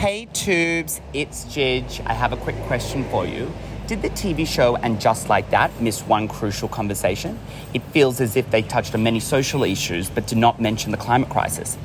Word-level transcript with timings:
Hey 0.00 0.28
Twoobs, 0.32 1.02
it's 1.12 1.44
Gij. 1.44 2.00
I 2.06 2.14
have 2.14 2.32
a 2.32 2.36
quick 2.38 2.56
question 2.62 3.04
for 3.10 3.26
you. 3.26 3.52
Did 3.86 4.00
the 4.00 4.08
TV 4.08 4.46
show 4.46 4.76
And 4.76 4.98
Just 4.98 5.28
Like 5.28 5.50
That 5.50 5.70
miss 5.78 6.00
one 6.00 6.26
crucial 6.26 6.70
conversation? 6.70 7.38
It 7.74 7.82
feels 7.92 8.18
as 8.18 8.34
if 8.34 8.50
they 8.50 8.62
touched 8.62 8.94
on 8.94 9.02
many 9.02 9.20
social 9.20 9.62
issues 9.62 10.08
but 10.08 10.26
did 10.26 10.38
not 10.38 10.58
mention 10.58 10.90
the 10.90 10.96
climate 10.96 11.28
crisis. 11.28 11.76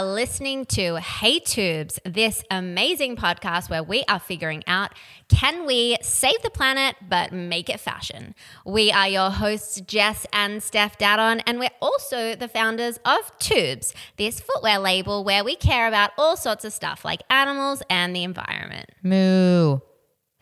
Are 0.00 0.14
listening 0.14 0.64
to 0.64 0.96
Hey 0.96 1.40
Twoobs, 1.40 1.98
this 2.06 2.42
amazing 2.50 3.16
podcast 3.16 3.68
where 3.68 3.82
we 3.82 4.02
are 4.08 4.18
figuring 4.18 4.64
out 4.66 4.92
can 5.28 5.66
we 5.66 5.98
save 6.00 6.40
the 6.40 6.48
planet 6.48 6.96
but 7.06 7.32
make 7.32 7.68
it 7.68 7.80
fashion? 7.80 8.34
We 8.64 8.90
are 8.90 9.08
your 9.08 9.28
hosts, 9.28 9.78
Jess 9.82 10.26
and 10.32 10.62
Stef 10.62 10.98
Dadon, 10.98 11.42
and 11.46 11.58
we're 11.58 11.68
also 11.82 12.34
the 12.34 12.48
founders 12.48 12.96
of 13.04 13.38
Twoobs, 13.40 13.92
this 14.16 14.40
footwear 14.40 14.78
label 14.78 15.22
where 15.22 15.44
we 15.44 15.54
care 15.54 15.86
about 15.86 16.12
all 16.16 16.34
sorts 16.34 16.64
of 16.64 16.72
stuff 16.72 17.04
like 17.04 17.20
animals 17.28 17.82
and 17.90 18.16
the 18.16 18.24
environment. 18.24 18.88
Moo. 19.02 19.80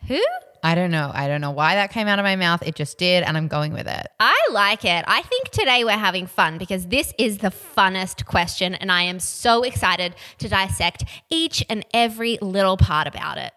Who? 0.07 0.21
I 0.61 0.75
don't 0.75 0.91
know. 0.91 1.11
I 1.13 1.27
don't 1.27 1.41
know 1.41 1.51
why 1.51 1.75
that 1.75 1.91
came 1.91 2.07
out 2.07 2.19
of 2.19 2.23
my 2.23 2.35
mouth. 2.35 2.61
It 2.65 2.75
just 2.75 2.97
did, 2.97 3.23
and 3.23 3.37
I'm 3.37 3.47
going 3.47 3.71
with 3.71 3.87
it. 3.87 4.07
I 4.19 4.37
like 4.51 4.83
it. 4.83 5.05
I 5.07 5.21
think 5.21 5.49
today 5.49 5.83
we're 5.85 5.91
having 5.91 6.27
fun 6.27 6.57
because 6.57 6.87
this 6.87 7.13
is 7.17 7.37
the 7.37 7.49
funnest 7.49 8.25
question, 8.25 8.75
and 8.75 8.91
I 8.91 9.03
am 9.03 9.19
so 9.19 9.63
excited 9.63 10.15
to 10.39 10.49
dissect 10.49 11.05
each 11.29 11.63
and 11.69 11.85
every 11.93 12.37
little 12.41 12.77
part 12.77 13.07
about 13.07 13.37
it. 13.37 13.53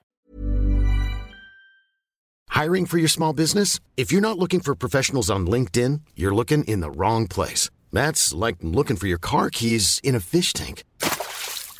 Hiring 2.50 2.86
for 2.86 2.98
your 2.98 3.08
small 3.08 3.32
business? 3.32 3.80
If 3.96 4.12
you're 4.12 4.20
not 4.20 4.38
looking 4.38 4.60
for 4.60 4.74
professionals 4.74 5.30
on 5.30 5.46
LinkedIn, 5.46 6.02
you're 6.14 6.34
looking 6.34 6.64
in 6.64 6.80
the 6.80 6.90
wrong 6.90 7.26
place. 7.26 7.70
That's 7.92 8.32
like 8.34 8.56
looking 8.60 8.96
for 8.96 9.06
your 9.06 9.18
car 9.18 9.48
keys 9.50 10.00
in 10.04 10.14
a 10.14 10.20
fish 10.20 10.52
tank. 10.52 10.84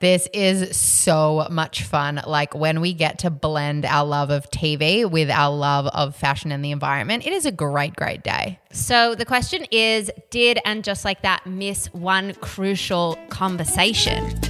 This 0.00 0.28
is 0.32 0.76
so 0.76 1.46
much 1.50 1.82
fun. 1.82 2.20
Like 2.26 2.54
when 2.54 2.80
we 2.80 2.92
get 2.92 3.20
to 3.20 3.30
blend 3.30 3.84
our 3.84 4.06
love 4.06 4.30
of 4.30 4.48
TV 4.50 5.10
with 5.10 5.30
our 5.30 5.54
love 5.54 5.86
of 5.88 6.14
fashion 6.14 6.52
and 6.52 6.64
the 6.64 6.70
environment, 6.70 7.26
it 7.26 7.32
is 7.32 7.46
a 7.46 7.52
great, 7.52 7.96
great 7.96 8.22
day. 8.22 8.60
So 8.70 9.14
the 9.14 9.24
question 9.24 9.66
is 9.70 10.10
Did 10.30 10.58
and 10.64 10.84
just 10.84 11.04
like 11.04 11.22
that 11.22 11.46
miss 11.46 11.86
one 11.92 12.34
crucial 12.34 13.18
conversation? 13.28 14.47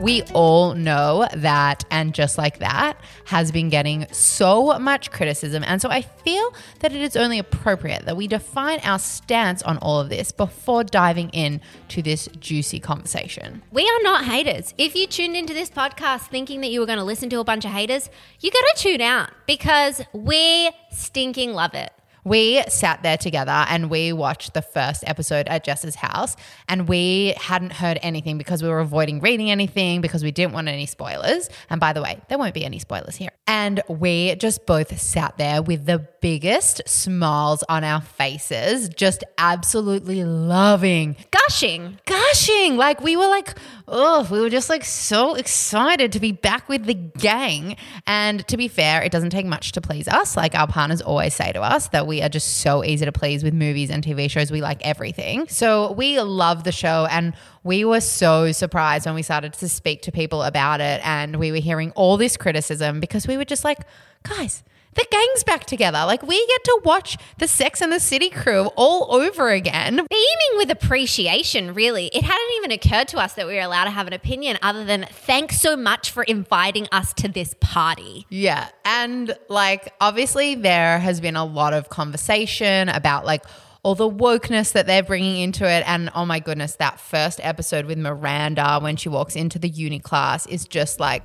We 0.00 0.22
all 0.32 0.74
know 0.74 1.28
that, 1.34 1.84
and 1.90 2.14
just 2.14 2.38
like 2.38 2.58
that, 2.60 2.98
has 3.26 3.52
been 3.52 3.68
getting 3.68 4.06
so 4.12 4.78
much 4.78 5.10
criticism. 5.10 5.62
And 5.66 5.82
so 5.82 5.90
I 5.90 6.00
feel 6.00 6.54
that 6.78 6.94
it 6.94 7.02
is 7.02 7.16
only 7.16 7.38
appropriate 7.38 8.06
that 8.06 8.16
we 8.16 8.26
define 8.26 8.80
our 8.80 8.98
stance 8.98 9.62
on 9.62 9.76
all 9.78 10.00
of 10.00 10.08
this 10.08 10.32
before 10.32 10.84
diving 10.84 11.28
in 11.30 11.60
to 11.88 12.00
this 12.00 12.30
juicy 12.38 12.80
conversation. 12.80 13.60
We 13.72 13.82
are 13.82 14.02
not 14.02 14.24
haters. 14.24 14.72
If 14.78 14.96
you 14.96 15.06
tuned 15.06 15.36
into 15.36 15.52
this 15.52 15.68
podcast 15.68 16.28
thinking 16.28 16.62
that 16.62 16.70
you 16.70 16.80
were 16.80 16.86
going 16.86 16.98
to 16.98 17.04
listen 17.04 17.28
to 17.28 17.40
a 17.40 17.44
bunch 17.44 17.66
of 17.66 17.72
haters, 17.72 18.08
you 18.40 18.50
got 18.50 18.76
to 18.76 18.82
tune 18.82 19.02
out 19.02 19.28
because 19.46 20.00
we 20.14 20.70
stinking 20.90 21.52
love 21.52 21.74
it. 21.74 21.92
We 22.24 22.62
sat 22.68 23.02
there 23.02 23.16
together 23.16 23.64
and 23.68 23.90
we 23.90 24.12
watched 24.12 24.54
the 24.54 24.62
first 24.62 25.04
episode 25.06 25.48
at 25.48 25.64
Jess's 25.64 25.94
house, 25.94 26.36
and 26.68 26.88
we 26.88 27.34
hadn't 27.36 27.72
heard 27.72 27.98
anything 28.02 28.38
because 28.38 28.62
we 28.62 28.68
were 28.68 28.80
avoiding 28.80 29.20
reading 29.20 29.50
anything 29.50 30.00
because 30.00 30.22
we 30.22 30.30
didn't 30.30 30.52
want 30.52 30.68
any 30.68 30.86
spoilers. 30.86 31.48
And 31.68 31.80
by 31.80 31.92
the 31.92 32.02
way, 32.02 32.20
there 32.28 32.38
won't 32.38 32.54
be 32.54 32.64
any 32.64 32.78
spoilers 32.78 33.16
here. 33.16 33.30
And 33.46 33.82
we 33.88 34.34
just 34.36 34.66
both 34.66 34.96
sat 35.00 35.36
there 35.38 35.62
with 35.62 35.86
the 35.86 36.06
biggest 36.20 36.82
smiles 36.86 37.64
on 37.68 37.82
our 37.82 38.00
faces, 38.00 38.88
just 38.90 39.24
absolutely 39.38 40.22
loving, 40.24 41.16
Gushing. 41.30 41.98
gushing. 42.06 42.76
Like 42.76 43.00
we 43.00 43.16
were 43.16 43.26
like, 43.26 43.58
oh, 43.88 44.28
we 44.30 44.40
were 44.40 44.50
just 44.50 44.68
like 44.68 44.84
so 44.84 45.34
excited 45.34 46.12
to 46.12 46.20
be 46.20 46.30
back 46.32 46.68
with 46.68 46.84
the 46.84 46.94
gang. 46.94 47.76
And 48.06 48.46
to 48.48 48.56
be 48.56 48.68
fair, 48.68 49.02
it 49.02 49.10
doesn't 49.10 49.30
take 49.30 49.46
much 49.46 49.72
to 49.72 49.80
please 49.80 50.06
us. 50.06 50.36
Like 50.36 50.54
our 50.54 50.68
partners 50.68 51.00
always 51.02 51.34
say 51.34 51.52
to 51.52 51.60
us 51.62 51.88
that 51.88 52.06
we 52.10 52.20
are 52.22 52.28
just 52.28 52.58
so 52.58 52.84
easy 52.84 53.04
to 53.04 53.12
please 53.12 53.44
with 53.44 53.54
movies 53.54 53.88
and 53.88 54.04
TV 54.04 54.28
shows. 54.28 54.50
We 54.50 54.60
like 54.60 54.84
everything. 54.84 55.46
So 55.48 55.92
we 55.92 56.20
love 56.20 56.64
the 56.64 56.72
show 56.72 57.06
and 57.08 57.34
we 57.62 57.84
were 57.84 58.00
so 58.00 58.50
surprised 58.50 59.06
when 59.06 59.14
we 59.14 59.22
started 59.22 59.52
to 59.54 59.68
speak 59.68 60.02
to 60.02 60.12
people 60.12 60.42
about 60.42 60.80
it 60.80 61.00
and 61.06 61.36
we 61.36 61.52
were 61.52 61.58
hearing 61.58 61.92
all 61.92 62.16
this 62.16 62.36
criticism 62.36 62.98
because 62.98 63.28
we 63.28 63.36
were 63.36 63.44
just 63.44 63.64
like, 63.64 63.78
guys, 64.24 64.64
the 64.94 65.06
gang's 65.10 65.44
back 65.44 65.64
together. 65.66 65.98
Like 66.06 66.22
we 66.22 66.46
get 66.46 66.64
to 66.64 66.80
watch 66.84 67.16
the 67.38 67.46
Sex 67.46 67.80
and 67.80 67.92
the 67.92 68.00
City 68.00 68.28
crew 68.28 68.70
all 68.76 69.14
over 69.14 69.50
again. 69.50 69.96
Beaming 69.96 70.56
with 70.56 70.70
appreciation, 70.70 71.74
really. 71.74 72.06
It 72.08 72.24
hadn't 72.24 72.50
even 72.58 72.72
occurred 72.72 73.08
to 73.08 73.18
us 73.18 73.34
that 73.34 73.46
we 73.46 73.54
were 73.54 73.60
allowed 73.60 73.84
to 73.84 73.90
have 73.90 74.06
an 74.06 74.12
opinion 74.12 74.58
other 74.62 74.84
than 74.84 75.06
thanks 75.10 75.60
so 75.60 75.76
much 75.76 76.10
for 76.10 76.22
inviting 76.24 76.88
us 76.90 77.12
to 77.14 77.28
this 77.28 77.54
party. 77.60 78.26
Yeah. 78.30 78.68
And 78.84 79.36
like, 79.48 79.92
obviously, 80.00 80.56
there 80.56 80.98
has 80.98 81.20
been 81.20 81.36
a 81.36 81.44
lot 81.44 81.72
of 81.72 81.88
conversation 81.88 82.88
about 82.88 83.24
like 83.24 83.44
all 83.82 83.94
the 83.94 84.10
wokeness 84.10 84.72
that 84.72 84.86
they're 84.86 85.02
bringing 85.02 85.40
into 85.40 85.68
it. 85.68 85.84
And 85.86 86.10
oh 86.14 86.26
my 86.26 86.40
goodness, 86.40 86.76
that 86.76 87.00
first 87.00 87.40
episode 87.42 87.86
with 87.86 87.98
Miranda 87.98 88.78
when 88.80 88.96
she 88.96 89.08
walks 89.08 89.36
into 89.36 89.58
the 89.58 89.68
uni 89.68 90.00
class 90.00 90.46
is 90.46 90.66
just 90.66 91.00
like, 91.00 91.22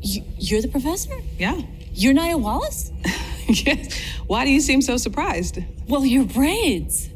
You, 0.00 0.22
you're 0.38 0.62
the 0.62 0.68
professor? 0.68 1.14
Yeah. 1.38 1.60
You're 1.96 2.12
Nya 2.12 2.38
Wallace? 2.38 2.92
yes. 3.48 3.98
Why 4.26 4.44
do 4.44 4.50
you 4.50 4.60
seem 4.60 4.82
so 4.82 4.98
surprised? 4.98 5.58
Well, 5.88 6.04
your 6.04 6.24
braids. 6.24 7.08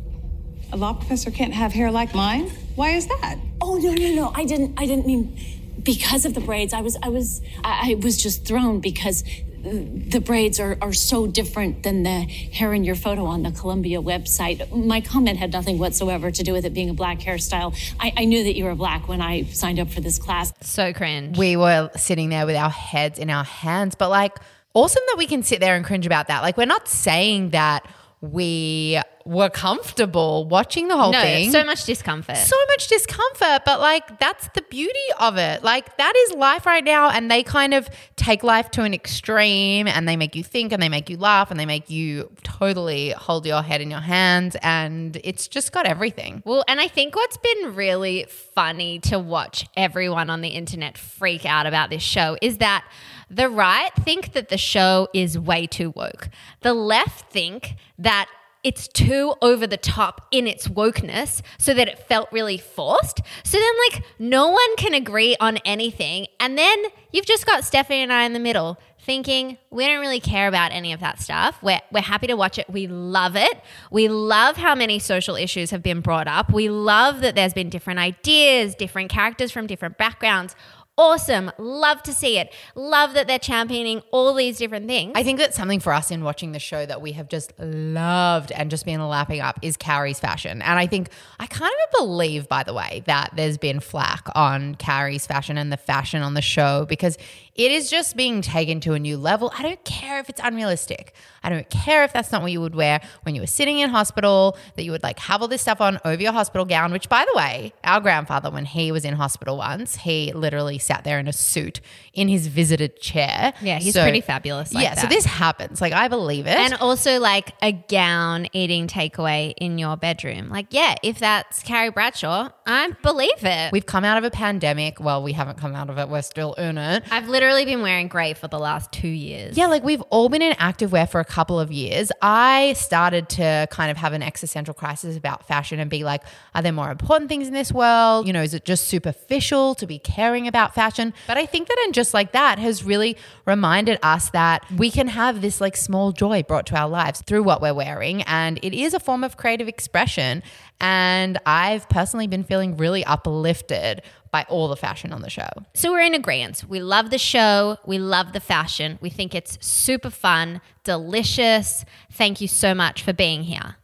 A 0.72 0.76
law 0.78 0.94
professor 0.94 1.30
can't 1.30 1.52
have 1.52 1.74
hair 1.74 1.90
like 1.90 2.14
mine? 2.14 2.50
Why 2.76 2.92
is 2.92 3.06
that? 3.06 3.36
Oh 3.60 3.76
no, 3.76 3.92
no, 3.92 4.14
no! 4.14 4.32
I 4.34 4.46
didn't. 4.46 4.80
I 4.80 4.86
didn't 4.86 5.06
mean 5.06 5.38
because 5.82 6.24
of 6.24 6.32
the 6.32 6.40
braids. 6.40 6.72
I 6.72 6.80
was. 6.80 6.96
I 7.02 7.10
was. 7.10 7.42
I, 7.62 7.90
I 7.90 7.94
was 7.96 8.16
just 8.16 8.46
thrown 8.46 8.80
because 8.80 9.22
the 9.62 10.22
braids 10.24 10.58
are, 10.58 10.78
are 10.80 10.94
so 10.94 11.26
different 11.26 11.82
than 11.82 12.02
the 12.02 12.20
hair 12.20 12.72
in 12.72 12.82
your 12.82 12.94
photo 12.94 13.26
on 13.26 13.42
the 13.42 13.50
Columbia 13.50 14.00
website. 14.00 14.74
My 14.74 15.02
comment 15.02 15.38
had 15.38 15.52
nothing 15.52 15.78
whatsoever 15.78 16.30
to 16.30 16.42
do 16.42 16.54
with 16.54 16.64
it 16.64 16.72
being 16.72 16.88
a 16.88 16.94
black 16.94 17.18
hairstyle. 17.18 17.76
I, 18.00 18.14
I 18.16 18.24
knew 18.24 18.42
that 18.44 18.56
you 18.56 18.64
were 18.64 18.74
black 18.74 19.08
when 19.08 19.20
I 19.20 19.42
signed 19.42 19.78
up 19.78 19.90
for 19.90 20.00
this 20.00 20.18
class. 20.18 20.54
So 20.62 20.94
cringe. 20.94 21.36
we 21.36 21.56
were 21.58 21.90
sitting 21.96 22.30
there 22.30 22.46
with 22.46 22.56
our 22.56 22.70
heads 22.70 23.18
in 23.18 23.28
our 23.28 23.44
hands. 23.44 23.94
But 23.94 24.08
like, 24.08 24.38
awesome 24.74 25.02
that 25.08 25.16
we 25.18 25.26
can 25.26 25.42
sit 25.42 25.60
there 25.60 25.76
and 25.76 25.84
cringe 25.84 26.06
about 26.06 26.28
that. 26.28 26.42
Like, 26.42 26.56
we're 26.56 26.66
not 26.66 26.88
saying 26.88 27.50
that 27.50 27.86
we 28.20 29.00
were 29.30 29.48
comfortable 29.48 30.44
watching 30.48 30.88
the 30.88 30.96
whole 30.96 31.12
no, 31.12 31.22
thing. 31.22 31.52
so 31.52 31.62
much 31.62 31.84
discomfort. 31.84 32.36
so 32.36 32.56
much 32.70 32.88
discomfort, 32.88 33.62
but 33.64 33.78
like 33.78 34.18
that's 34.18 34.48
the 34.56 34.62
beauty 34.62 34.98
of 35.20 35.36
it. 35.36 35.62
Like 35.62 35.96
that 35.98 36.12
is 36.16 36.32
life 36.32 36.66
right 36.66 36.82
now, 36.82 37.10
and 37.10 37.30
they 37.30 37.44
kind 37.44 37.72
of 37.72 37.88
take 38.16 38.42
life 38.42 38.72
to 38.72 38.82
an 38.82 38.92
extreme, 38.92 39.86
and 39.86 40.08
they 40.08 40.16
make 40.16 40.34
you 40.34 40.42
think, 40.42 40.72
and 40.72 40.82
they 40.82 40.88
make 40.88 41.08
you 41.08 41.16
laugh, 41.16 41.52
and 41.52 41.60
they 41.60 41.64
make 41.64 41.88
you 41.88 42.28
totally 42.42 43.10
hold 43.10 43.46
your 43.46 43.62
head 43.62 43.80
in 43.80 43.88
your 43.88 44.00
hands, 44.00 44.56
and 44.62 45.20
it's 45.22 45.46
just 45.46 45.70
got 45.70 45.86
everything. 45.86 46.42
Well, 46.44 46.64
and 46.66 46.80
I 46.80 46.88
think 46.88 47.14
what's 47.14 47.36
been 47.36 47.76
really 47.76 48.26
funny 48.28 48.98
to 49.00 49.20
watch 49.20 49.64
everyone 49.76 50.28
on 50.28 50.40
the 50.40 50.48
internet 50.48 50.98
freak 50.98 51.46
out 51.46 51.66
about 51.66 51.88
this 51.88 52.02
show 52.02 52.36
is 52.42 52.58
that 52.58 52.84
the 53.30 53.48
right 53.48 53.92
think 54.00 54.32
that 54.32 54.48
the 54.48 54.58
show 54.58 55.06
is 55.14 55.38
way 55.38 55.68
too 55.68 55.90
woke. 55.90 56.30
The 56.62 56.74
left 56.74 57.30
think 57.30 57.76
that 57.96 58.28
it's 58.62 58.88
too 58.88 59.34
over 59.40 59.66
the 59.66 59.76
top 59.76 60.26
in 60.30 60.46
its 60.46 60.68
wokeness 60.68 61.42
so 61.58 61.74
that 61.74 61.88
it 61.88 61.98
felt 61.98 62.30
really 62.32 62.58
forced. 62.58 63.20
So 63.44 63.58
then, 63.58 63.72
like, 63.90 64.04
no 64.18 64.48
one 64.48 64.76
can 64.76 64.94
agree 64.94 65.36
on 65.40 65.58
anything. 65.64 66.26
And 66.38 66.58
then 66.58 66.84
you've 67.12 67.26
just 67.26 67.46
got 67.46 67.64
Stephanie 67.64 68.02
and 68.02 68.12
I 68.12 68.24
in 68.24 68.32
the 68.32 68.38
middle 68.38 68.78
thinking, 69.02 69.56
we 69.70 69.86
don't 69.86 70.00
really 70.00 70.20
care 70.20 70.46
about 70.46 70.72
any 70.72 70.92
of 70.92 71.00
that 71.00 71.20
stuff. 71.20 71.58
We're, 71.62 71.80
we're 71.90 72.02
happy 72.02 72.26
to 72.26 72.34
watch 72.34 72.58
it. 72.58 72.68
We 72.68 72.86
love 72.86 73.34
it. 73.34 73.60
We 73.90 74.08
love 74.08 74.56
how 74.56 74.74
many 74.74 74.98
social 74.98 75.36
issues 75.36 75.70
have 75.70 75.82
been 75.82 76.00
brought 76.00 76.28
up. 76.28 76.52
We 76.52 76.68
love 76.68 77.22
that 77.22 77.34
there's 77.34 77.54
been 77.54 77.70
different 77.70 77.98
ideas, 77.98 78.74
different 78.74 79.10
characters 79.10 79.50
from 79.50 79.66
different 79.66 79.96
backgrounds 79.96 80.54
awesome. 81.00 81.50
Love 81.56 82.02
to 82.02 82.12
see 82.12 82.38
it. 82.38 82.52
Love 82.74 83.14
that 83.14 83.26
they're 83.26 83.38
championing 83.38 84.02
all 84.10 84.34
these 84.34 84.58
different 84.58 84.86
things. 84.86 85.12
I 85.14 85.22
think 85.22 85.38
that's 85.38 85.56
something 85.56 85.80
for 85.80 85.94
us 85.94 86.10
in 86.10 86.22
watching 86.22 86.52
the 86.52 86.58
show 86.58 86.84
that 86.84 87.00
we 87.00 87.12
have 87.12 87.26
just 87.26 87.58
loved 87.58 88.52
and 88.52 88.70
just 88.70 88.84
been 88.84 89.00
lapping 89.08 89.40
up 89.40 89.58
is 89.62 89.78
Carrie's 89.78 90.20
fashion. 90.20 90.60
And 90.60 90.78
I 90.78 90.86
think 90.86 91.08
I 91.40 91.46
can't 91.46 91.72
even 91.72 92.06
believe, 92.06 92.48
by 92.48 92.62
the 92.64 92.74
way, 92.74 93.02
that 93.06 93.30
there's 93.34 93.56
been 93.56 93.80
flack 93.80 94.28
on 94.34 94.74
Carrie's 94.74 95.26
fashion 95.26 95.56
and 95.56 95.72
the 95.72 95.78
fashion 95.78 96.22
on 96.22 96.34
the 96.34 96.42
show 96.42 96.84
because 96.84 97.16
it 97.54 97.72
is 97.72 97.90
just 97.90 98.16
being 98.16 98.42
taken 98.42 98.80
to 98.80 98.92
a 98.94 98.98
new 98.98 99.16
level. 99.16 99.52
I 99.56 99.62
don't 99.62 99.84
care 99.84 100.18
if 100.18 100.28
it's 100.28 100.40
unrealistic. 100.42 101.14
I 101.42 101.48
don't 101.48 101.68
care 101.70 102.04
if 102.04 102.12
that's 102.12 102.32
not 102.32 102.42
what 102.42 102.52
you 102.52 102.60
would 102.60 102.74
wear 102.74 103.00
when 103.22 103.34
you 103.34 103.40
were 103.40 103.46
sitting 103.46 103.78
in 103.78 103.90
hospital, 103.90 104.56
that 104.76 104.84
you 104.84 104.92
would 104.92 105.02
like 105.02 105.18
have 105.20 105.42
all 105.42 105.48
this 105.48 105.62
stuff 105.62 105.80
on 105.80 105.98
over 106.04 106.22
your 106.22 106.32
hospital 106.32 106.64
gown, 106.64 106.92
which 106.92 107.08
by 107.08 107.24
the 107.30 107.36
way, 107.36 107.72
our 107.84 108.00
grandfather, 108.00 108.50
when 108.50 108.64
he 108.64 108.92
was 108.92 109.04
in 109.04 109.14
hospital 109.14 109.56
once, 109.56 109.96
he 109.96 110.32
literally 110.32 110.78
sat 110.78 111.04
there 111.04 111.18
in 111.18 111.28
a 111.28 111.32
suit 111.32 111.80
in 112.12 112.28
his 112.28 112.46
visited 112.46 113.00
chair. 113.00 113.52
Yeah, 113.60 113.78
he's 113.78 113.94
pretty 113.94 114.20
fabulous 114.20 114.72
like 114.72 114.84
yeah, 114.84 114.94
so 114.94 115.06
this 115.06 115.24
happens. 115.24 115.80
Like 115.80 115.92
I 115.92 116.08
believe 116.08 116.46
it. 116.46 116.56
and 116.56 116.74
also 116.74 117.18
like 117.18 117.52
a 117.62 117.72
gown 117.72 118.46
eating 118.52 118.86
takeaway 118.86 119.54
in 119.56 119.78
your 119.78 119.96
bedroom. 119.96 120.48
Like, 120.48 120.66
yeah, 120.70 120.94
if 121.02 121.18
that's 121.18 121.62
Carrie 121.62 121.90
Bradshaw, 121.90 122.50
I 122.70 122.90
believe 123.02 123.42
it. 123.44 123.72
We've 123.72 123.86
come 123.86 124.04
out 124.04 124.18
of 124.18 124.24
a 124.24 124.30
pandemic. 124.30 125.00
Well, 125.00 125.22
we 125.22 125.32
haven't 125.32 125.58
come 125.58 125.74
out 125.74 125.90
of 125.90 125.98
it. 125.98 126.08
We're 126.08 126.22
still 126.22 126.54
in 126.54 126.78
it. 126.78 127.02
I've 127.10 127.28
literally 127.28 127.64
been 127.64 127.82
wearing 127.82 128.08
grey 128.08 128.34
for 128.34 128.48
the 128.48 128.58
last 128.58 128.92
two 128.92 129.08
years. 129.08 129.56
Yeah, 129.56 129.66
like 129.66 129.82
we've 129.82 130.02
all 130.02 130.28
been 130.28 130.42
in 130.42 130.54
active 130.58 130.92
wear 130.92 131.06
for 131.06 131.20
a 131.20 131.24
couple 131.24 131.58
of 131.58 131.72
years. 131.72 132.12
I 132.22 132.74
started 132.74 133.28
to 133.30 133.66
kind 133.70 133.90
of 133.90 133.96
have 133.96 134.12
an 134.12 134.22
existential 134.22 134.74
crisis 134.74 135.16
about 135.16 135.46
fashion 135.46 135.80
and 135.80 135.90
be 135.90 136.04
like, 136.04 136.22
are 136.54 136.62
there 136.62 136.72
more 136.72 136.90
important 136.90 137.28
things 137.28 137.48
in 137.48 137.54
this 137.54 137.72
world? 137.72 138.26
You 138.26 138.32
know, 138.32 138.42
is 138.42 138.54
it 138.54 138.64
just 138.64 138.86
superficial 138.86 139.74
to 139.74 139.86
be 139.86 139.98
caring 139.98 140.46
about 140.46 140.74
fashion? 140.74 141.12
But 141.26 141.36
I 141.36 141.46
think 141.46 141.68
that 141.68 141.78
and 141.84 141.94
just 141.94 142.14
like 142.14 142.32
that 142.32 142.58
has 142.58 142.84
really 142.84 143.16
reminded 143.46 143.98
us 144.02 144.30
that 144.30 144.64
we 144.76 144.90
can 144.90 145.08
have 145.08 145.40
this 145.40 145.60
like 145.60 145.76
small 145.76 146.12
joy 146.12 146.42
brought 146.42 146.66
to 146.66 146.76
our 146.76 146.88
lives 146.88 147.22
through 147.22 147.42
what 147.42 147.60
we're 147.60 147.74
wearing. 147.74 148.22
And 148.22 148.58
it 148.62 148.74
is 148.74 148.94
a 148.94 149.00
form 149.00 149.24
of 149.24 149.36
creative 149.36 149.66
expression. 149.66 150.42
And 150.80 151.38
I've 151.44 151.88
personally 151.88 152.26
been 152.26 152.44
feeling 152.44 152.76
really 152.76 153.04
uplifted 153.04 154.02
by 154.30 154.46
all 154.48 154.68
the 154.68 154.76
fashion 154.76 155.12
on 155.12 155.22
the 155.22 155.30
show. 155.30 155.48
So 155.74 155.90
we're 155.92 156.00
in 156.00 156.14
agreement. 156.14 156.64
We 156.68 156.80
love 156.80 157.10
the 157.10 157.18
show. 157.18 157.78
We 157.86 157.98
love 157.98 158.32
the 158.32 158.40
fashion. 158.40 158.98
We 159.00 159.10
think 159.10 159.34
it's 159.34 159.58
super 159.64 160.10
fun, 160.10 160.60
delicious. 160.84 161.84
Thank 162.12 162.40
you 162.40 162.48
so 162.48 162.74
much 162.74 163.02
for 163.02 163.12
being 163.12 163.42
here. 163.42 163.76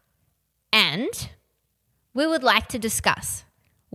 And 0.73 1.29
we 2.15 2.27
would 2.27 2.43
like 2.43 2.69
to 2.69 2.79
discuss 2.79 3.45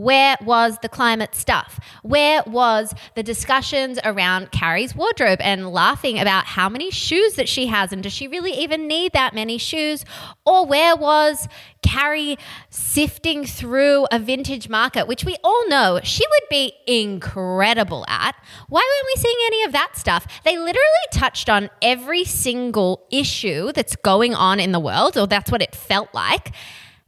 where 0.01 0.35
was 0.41 0.79
the 0.81 0.89
climate 0.89 1.35
stuff? 1.35 1.79
Where 2.01 2.41
was 2.47 2.93
the 3.15 3.21
discussions 3.21 3.99
around 4.03 4.51
Carrie's 4.51 4.95
wardrobe 4.95 5.39
and 5.41 5.71
laughing 5.71 6.17
about 6.19 6.45
how 6.45 6.69
many 6.69 6.89
shoes 6.89 7.35
that 7.35 7.47
she 7.47 7.67
has 7.67 7.93
and 7.93 8.01
does 8.01 8.11
she 8.11 8.27
really 8.27 8.53
even 8.53 8.87
need 8.87 9.13
that 9.13 9.35
many 9.35 9.59
shoes? 9.59 10.03
Or 10.43 10.65
where 10.65 10.95
was 10.95 11.47
Carrie 11.83 12.37
sifting 12.71 13.45
through 13.45 14.07
a 14.11 14.17
vintage 14.17 14.67
market, 14.69 15.07
which 15.07 15.23
we 15.23 15.37
all 15.43 15.69
know 15.69 15.99
she 16.03 16.25
would 16.27 16.49
be 16.49 16.73
incredible 16.87 18.03
at? 18.07 18.35
Why 18.69 18.79
weren't 18.79 19.11
we 19.15 19.21
seeing 19.21 19.37
any 19.45 19.63
of 19.65 19.71
that 19.73 19.97
stuff? 19.97 20.25
They 20.43 20.57
literally 20.57 21.07
touched 21.11 21.47
on 21.47 21.69
every 21.79 22.23
single 22.23 23.05
issue 23.11 23.71
that's 23.71 23.95
going 23.95 24.33
on 24.33 24.59
in 24.59 24.71
the 24.71 24.79
world, 24.79 25.15
or 25.15 25.27
that's 25.27 25.51
what 25.51 25.61
it 25.61 25.75
felt 25.75 26.11
like, 26.11 26.53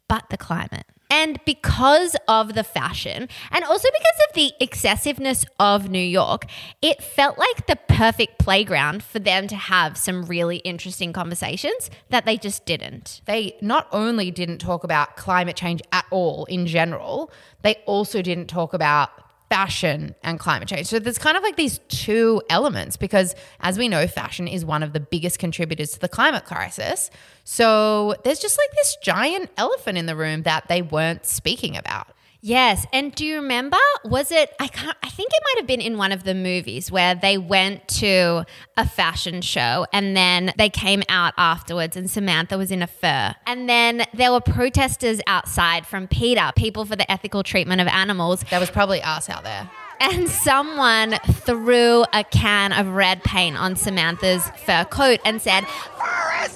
but 0.08 0.30
the 0.30 0.38
climate. 0.38 0.86
And 1.14 1.40
because 1.46 2.16
of 2.28 2.56
the 2.56 2.64
fashion, 2.64 3.30
and 3.52 3.64
also 3.64 3.88
because 3.88 4.28
of 4.28 4.34
the 4.34 4.52
excessiveness 4.60 5.46
of 5.60 5.88
New 5.88 6.00
York, 6.00 6.48
it 6.82 7.04
felt 7.04 7.38
like 7.38 7.68
the 7.68 7.76
perfect 7.76 8.40
playground 8.40 9.04
for 9.04 9.20
them 9.20 9.48
to 9.50 9.56
have 9.56 9.96
some 9.96 10.26
really 10.26 10.58
interesting 10.58 11.14
conversations 11.14 11.92
that 12.10 12.26
they 12.26 12.36
just 12.36 12.66
didn't. 12.66 13.22
they 13.26 13.56
not 13.62 13.88
only 13.92 14.32
didn't 14.32 14.58
talk 14.58 14.84
about 14.84 15.16
climate 15.16 15.56
change 15.56 15.84
at 15.92 16.06
all 16.10 16.46
in 16.46 16.66
general, 16.66 17.32
they 17.62 17.76
also 17.86 18.24
didn't 18.24 18.48
talk 18.48 18.74
about 18.74 19.12
fashion 19.54 20.16
and 20.24 20.40
climate 20.40 20.68
change. 20.68 20.88
So 20.88 20.98
there's 20.98 21.20
kind 21.20 21.38
of 21.38 21.44
like 21.44 21.58
these 21.58 21.78
two 21.88 22.42
elements 22.50 22.98
because 22.98 23.36
as 23.60 23.78
we 23.78 23.88
know 23.88 24.08
fashion 24.08 24.48
is 24.48 24.66
one 24.66 24.82
of 24.82 24.94
the 24.94 25.00
biggest 25.00 25.38
contributors 25.38 25.92
to 25.92 26.00
the 26.00 26.10
climate 26.10 26.44
crisis. 26.44 27.12
So 27.44 28.16
there's 28.24 28.40
just 28.40 28.58
like 28.58 28.72
this 28.72 28.98
giant 29.04 29.52
elephant 29.56 30.00
in 30.00 30.08
the 30.08 30.16
room 30.16 30.42
that 30.42 30.68
they 30.70 30.82
weren't 30.82 31.28
speaking 31.28 31.78
about. 31.78 32.08
Yes, 32.46 32.86
and 32.92 33.16
do 33.16 33.26
you 33.26 33.36
remember? 33.38 33.78
Was 34.04 34.30
it? 34.30 34.54
I 34.60 34.68
can't. 34.68 34.98
I 35.02 35.08
think 35.10 35.30
it 35.32 35.42
might 35.46 35.60
have 35.60 35.66
been 35.68 35.80
in 35.80 35.98
one 35.98 36.12
of 36.12 36.26
the 36.26 36.34
movies 36.36 36.92
where 36.92 37.16
they 37.16 37.38
went 37.38 37.88
to 38.00 38.46
a 38.76 38.86
fashion 38.86 39.42
show 39.42 39.86
and 39.94 40.14
then 40.18 40.52
they 40.58 40.68
came 40.70 41.04
out 41.08 41.34
afterwards, 41.38 41.96
and 41.96 42.12
Samantha 42.12 42.58
was 42.58 42.70
in 42.70 42.82
a 42.82 42.88
fur, 42.88 43.34
and 43.48 43.70
then 43.70 44.04
there 44.14 44.34
were 44.34 44.42
protesters 44.42 45.22
outside 45.26 45.88
from 45.88 46.06
PETA, 46.06 46.52
People 46.58 46.84
for 46.84 46.98
the 46.98 47.10
Ethical 47.10 47.44
Treatment 47.44 47.80
of 47.80 47.88
Animals, 47.88 48.44
That 48.52 48.60
was 48.60 48.70
probably 48.70 49.02
us 49.02 49.30
out 49.30 49.46
there. 49.46 49.70
and 50.02 50.28
someone 50.28 51.12
threw 51.32 52.04
a 52.12 52.26
can 52.26 52.74
of 52.74 52.90
red 52.90 53.24
paint 53.24 53.56
on 53.56 53.78
Samantha's 53.78 54.50
fur 54.66 54.84
coat 54.84 55.22
and 55.24 55.42
said, 55.42 55.64
God, 55.64 55.70
I 56.02 56.50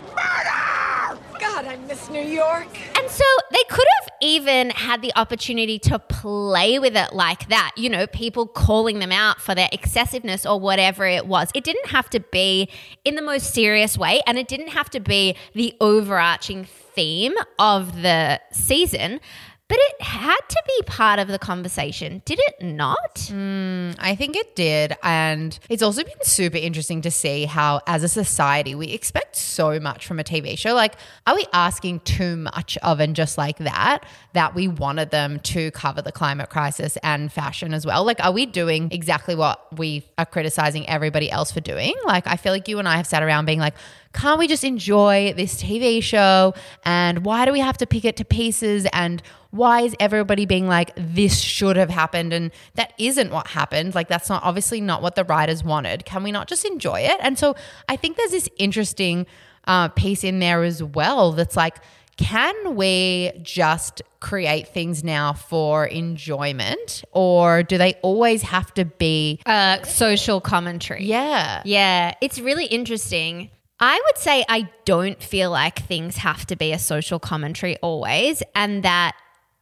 New 2.09 2.21
York. 2.21 2.67
And 2.97 3.09
so 3.09 3.23
they 3.51 3.63
could 3.69 3.85
have 4.01 4.09
even 4.21 4.69
had 4.69 5.01
the 5.01 5.11
opportunity 5.15 5.79
to 5.79 5.99
play 5.99 6.79
with 6.79 6.95
it 6.95 7.13
like 7.13 7.49
that. 7.49 7.71
You 7.75 7.89
know, 7.89 8.07
people 8.07 8.47
calling 8.47 8.99
them 8.99 9.11
out 9.11 9.41
for 9.41 9.53
their 9.55 9.69
excessiveness 9.71 10.45
or 10.45 10.59
whatever 10.59 11.05
it 11.05 11.27
was. 11.27 11.49
It 11.53 11.63
didn't 11.63 11.87
have 11.87 12.09
to 12.11 12.19
be 12.19 12.69
in 13.03 13.15
the 13.15 13.21
most 13.21 13.53
serious 13.53 13.97
way, 13.97 14.21
and 14.25 14.37
it 14.37 14.47
didn't 14.47 14.69
have 14.69 14.89
to 14.91 14.99
be 14.99 15.35
the 15.53 15.75
overarching 15.81 16.65
theme 16.65 17.33
of 17.59 18.01
the 18.01 18.41
season. 18.51 19.19
But 19.69 19.79
it 19.81 20.01
had 20.01 20.39
to 20.47 20.63
be 20.65 20.83
part 20.85 21.19
of 21.19 21.27
the 21.27 21.37
conversation, 21.37 22.21
did 22.23 22.39
it 22.39 22.61
not? 22.63 23.15
Mm, 23.15 23.95
I 23.99 24.15
think 24.15 24.37
it 24.37 24.55
did. 24.55 24.95
And 25.03 25.57
it's 25.69 25.83
also 25.83 26.05
been 26.05 26.23
super 26.23 26.55
interesting 26.57 27.01
to 27.01 27.11
see 27.11 27.43
how, 27.43 27.81
as 27.85 28.01
a 28.01 28.07
society, 28.07 28.75
we 28.75 28.87
expect 28.87 29.35
so 29.35 29.77
much 29.77 30.07
from 30.07 30.19
a 30.19 30.23
TV 30.23 30.57
show. 30.57 30.73
Like, 30.73 30.95
are 31.25 31.35
we 31.35 31.45
asking 31.51 31.99
too 32.01 32.37
much 32.37 32.77
of 32.77 33.01
and 33.01 33.13
just 33.13 33.37
like 33.37 33.57
that, 33.57 34.05
that 34.31 34.55
we 34.55 34.69
wanted 34.69 35.11
them 35.11 35.41
to 35.41 35.69
cover 35.71 36.01
the 36.01 36.13
climate 36.13 36.49
crisis 36.49 36.97
and 37.03 37.29
fashion 37.29 37.73
as 37.73 37.85
well? 37.85 38.05
Like, 38.05 38.23
are 38.23 38.31
we 38.31 38.45
doing 38.45 38.89
exactly 38.91 39.35
what 39.35 39.77
we 39.77 40.05
are 40.17 40.25
criticizing 40.25 40.87
everybody 40.87 41.29
else 41.29 41.51
for 41.51 41.59
doing? 41.59 41.93
Like, 42.05 42.25
I 42.25 42.37
feel 42.37 42.53
like 42.53 42.69
you 42.69 42.79
and 42.79 42.87
I 42.87 42.95
have 42.95 43.07
sat 43.07 43.21
around 43.21 43.45
being 43.45 43.59
like, 43.59 43.75
can't 44.17 44.39
we 44.39 44.47
just 44.47 44.63
enjoy 44.63 45.33
this 45.37 45.61
TV 45.61 46.01
show? 46.01 46.53
And 46.83 47.23
why 47.23 47.45
do 47.45 47.51
we 47.51 47.59
have 47.59 47.77
to 47.77 47.85
pick 47.85 48.03
it 48.03 48.15
to 48.17 48.25
pieces? 48.25 48.87
And 48.91 49.21
why 49.51 49.81
is 49.81 49.95
everybody 49.99 50.45
being 50.45 50.67
like, 50.67 50.91
this 50.97 51.39
should 51.39 51.75
have 51.77 51.89
happened? 51.91 52.33
And 52.33 52.51
that 52.75 52.93
isn't 52.97 53.31
what 53.31 53.47
happened. 53.47 53.93
Like, 53.95 54.07
that's 54.07 54.29
not 54.29 54.43
obviously 54.43 54.81
not 54.81 55.01
what 55.03 55.15
the 55.15 55.23
writers 55.23 55.63
wanted. 55.63 56.05
Can 56.05 56.23
we 56.23 56.31
not 56.31 56.47
just 56.47 56.65
enjoy 56.65 57.01
it? 57.01 57.17
And 57.21 57.37
so 57.37 57.55
I 57.87 57.95
think 57.95 58.17
there's 58.17 58.31
this 58.31 58.49
interesting 58.57 59.27
uh, 59.65 59.89
piece 59.89 60.23
in 60.23 60.39
there 60.39 60.63
as 60.63 60.81
well 60.81 61.31
that's 61.33 61.55
like, 61.55 61.77
can 62.17 62.75
we 62.75 63.31
just 63.43 64.01
create 64.19 64.67
things 64.69 65.03
now 65.03 65.33
for 65.33 65.85
enjoyment 65.85 67.03
or 67.11 67.61
do 67.61 67.77
they 67.77 67.93
always 68.01 68.41
have 68.41 68.73
to 68.73 68.85
be 68.85 69.39
Uh, 69.45 69.83
social 69.83 70.41
commentary. 70.41 71.05
yeah 71.05 71.61
Yeah, 71.63 72.15
it's 72.19 72.39
really 72.39 72.65
interesting. 72.65 73.51
I 73.79 74.01
would 74.05 74.17
say 74.17 74.43
I 74.49 74.69
don't 74.85 75.21
feel 75.21 75.51
like 75.51 75.79
things 75.79 76.17
have 76.17 76.45
to 76.47 76.55
be 76.55 76.73
a 76.73 76.79
social 76.79 77.19
commentary 77.19 77.77
always, 77.77 78.41
and 78.55 78.83
that 78.83 79.15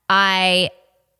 I 0.10 0.70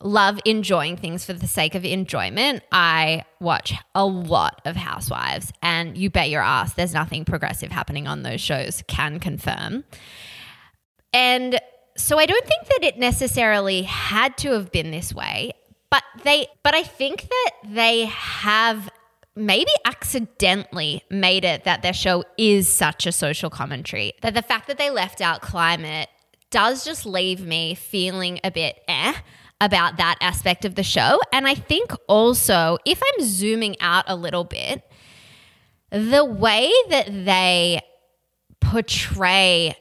love 0.02 0.40
enjoying 0.46 0.98
things 0.98 1.26
for 1.26 1.34
the 1.34 1.48
sake 1.48 1.76
of 1.76 1.84
enjoyment. 1.84 2.64
I 2.72 3.24
watch 3.40 3.74
a 3.94 4.06
lot 4.06 4.62
of 4.66 4.76
Housewives, 4.76 5.52
and 5.62 5.98
you 5.98 6.10
bet 6.10 6.30
your 6.30 6.42
ass 6.42 6.74
there's 6.74 6.94
nothing 6.94 7.26
progressive 7.26 7.72
happening 7.72 8.08
on 8.08 8.24
those 8.24 8.42
shows, 8.42 8.84
can 8.88 9.20
confirm. 9.20 9.84
And 11.12 11.60
so 11.98 12.20
I 12.20 12.26
don't 12.26 12.46
think 12.46 12.68
that 12.68 12.84
it 12.84 12.98
necessarily 12.98 13.84
had 13.84 14.38
to 14.40 14.52
have 14.52 14.72
been 14.72 14.92
this 14.92 15.14
way, 15.14 15.54
but 15.90 16.04
they 16.24 16.48
but 16.64 16.76
I 16.76 16.84
think 16.84 17.28
that 17.28 17.52
they 17.66 18.06
have 18.06 18.90
maybe 19.36 19.72
accidentally 19.86 21.04
made 21.10 21.44
it 21.44 21.66
that 21.66 21.82
their 21.82 21.94
show 21.94 22.24
is 22.38 22.70
such 22.70 23.06
a 23.06 23.12
social 23.12 23.50
commentary. 23.50 24.14
That 24.22 24.34
the 24.34 24.42
fact 24.42 24.68
that 24.68 24.78
they 24.78 24.90
left 24.90 25.22
out 25.22 25.42
climate 25.42 26.10
does 26.52 26.86
just 26.86 27.06
leave 27.06 27.46
me 27.46 27.76
feeling 27.76 28.40
a 28.44 28.52
bit 28.52 28.82
eh 28.88 29.14
about 29.62 29.98
that 29.98 30.18
aspect 30.22 30.66
of 30.66 30.76
the 30.76 30.84
show. 30.84 31.20
And 31.32 31.48
I 31.48 31.56
think 31.56 31.92
also, 32.08 32.78
if 32.86 33.02
I'm 33.02 33.26
zooming 33.26 33.76
out 33.80 34.06
a 34.08 34.16
little 34.16 34.44
bit, 34.44 34.84
the 35.92 36.26
way 36.26 36.72
that 36.90 37.08
they 37.08 37.82
portray 38.60 39.76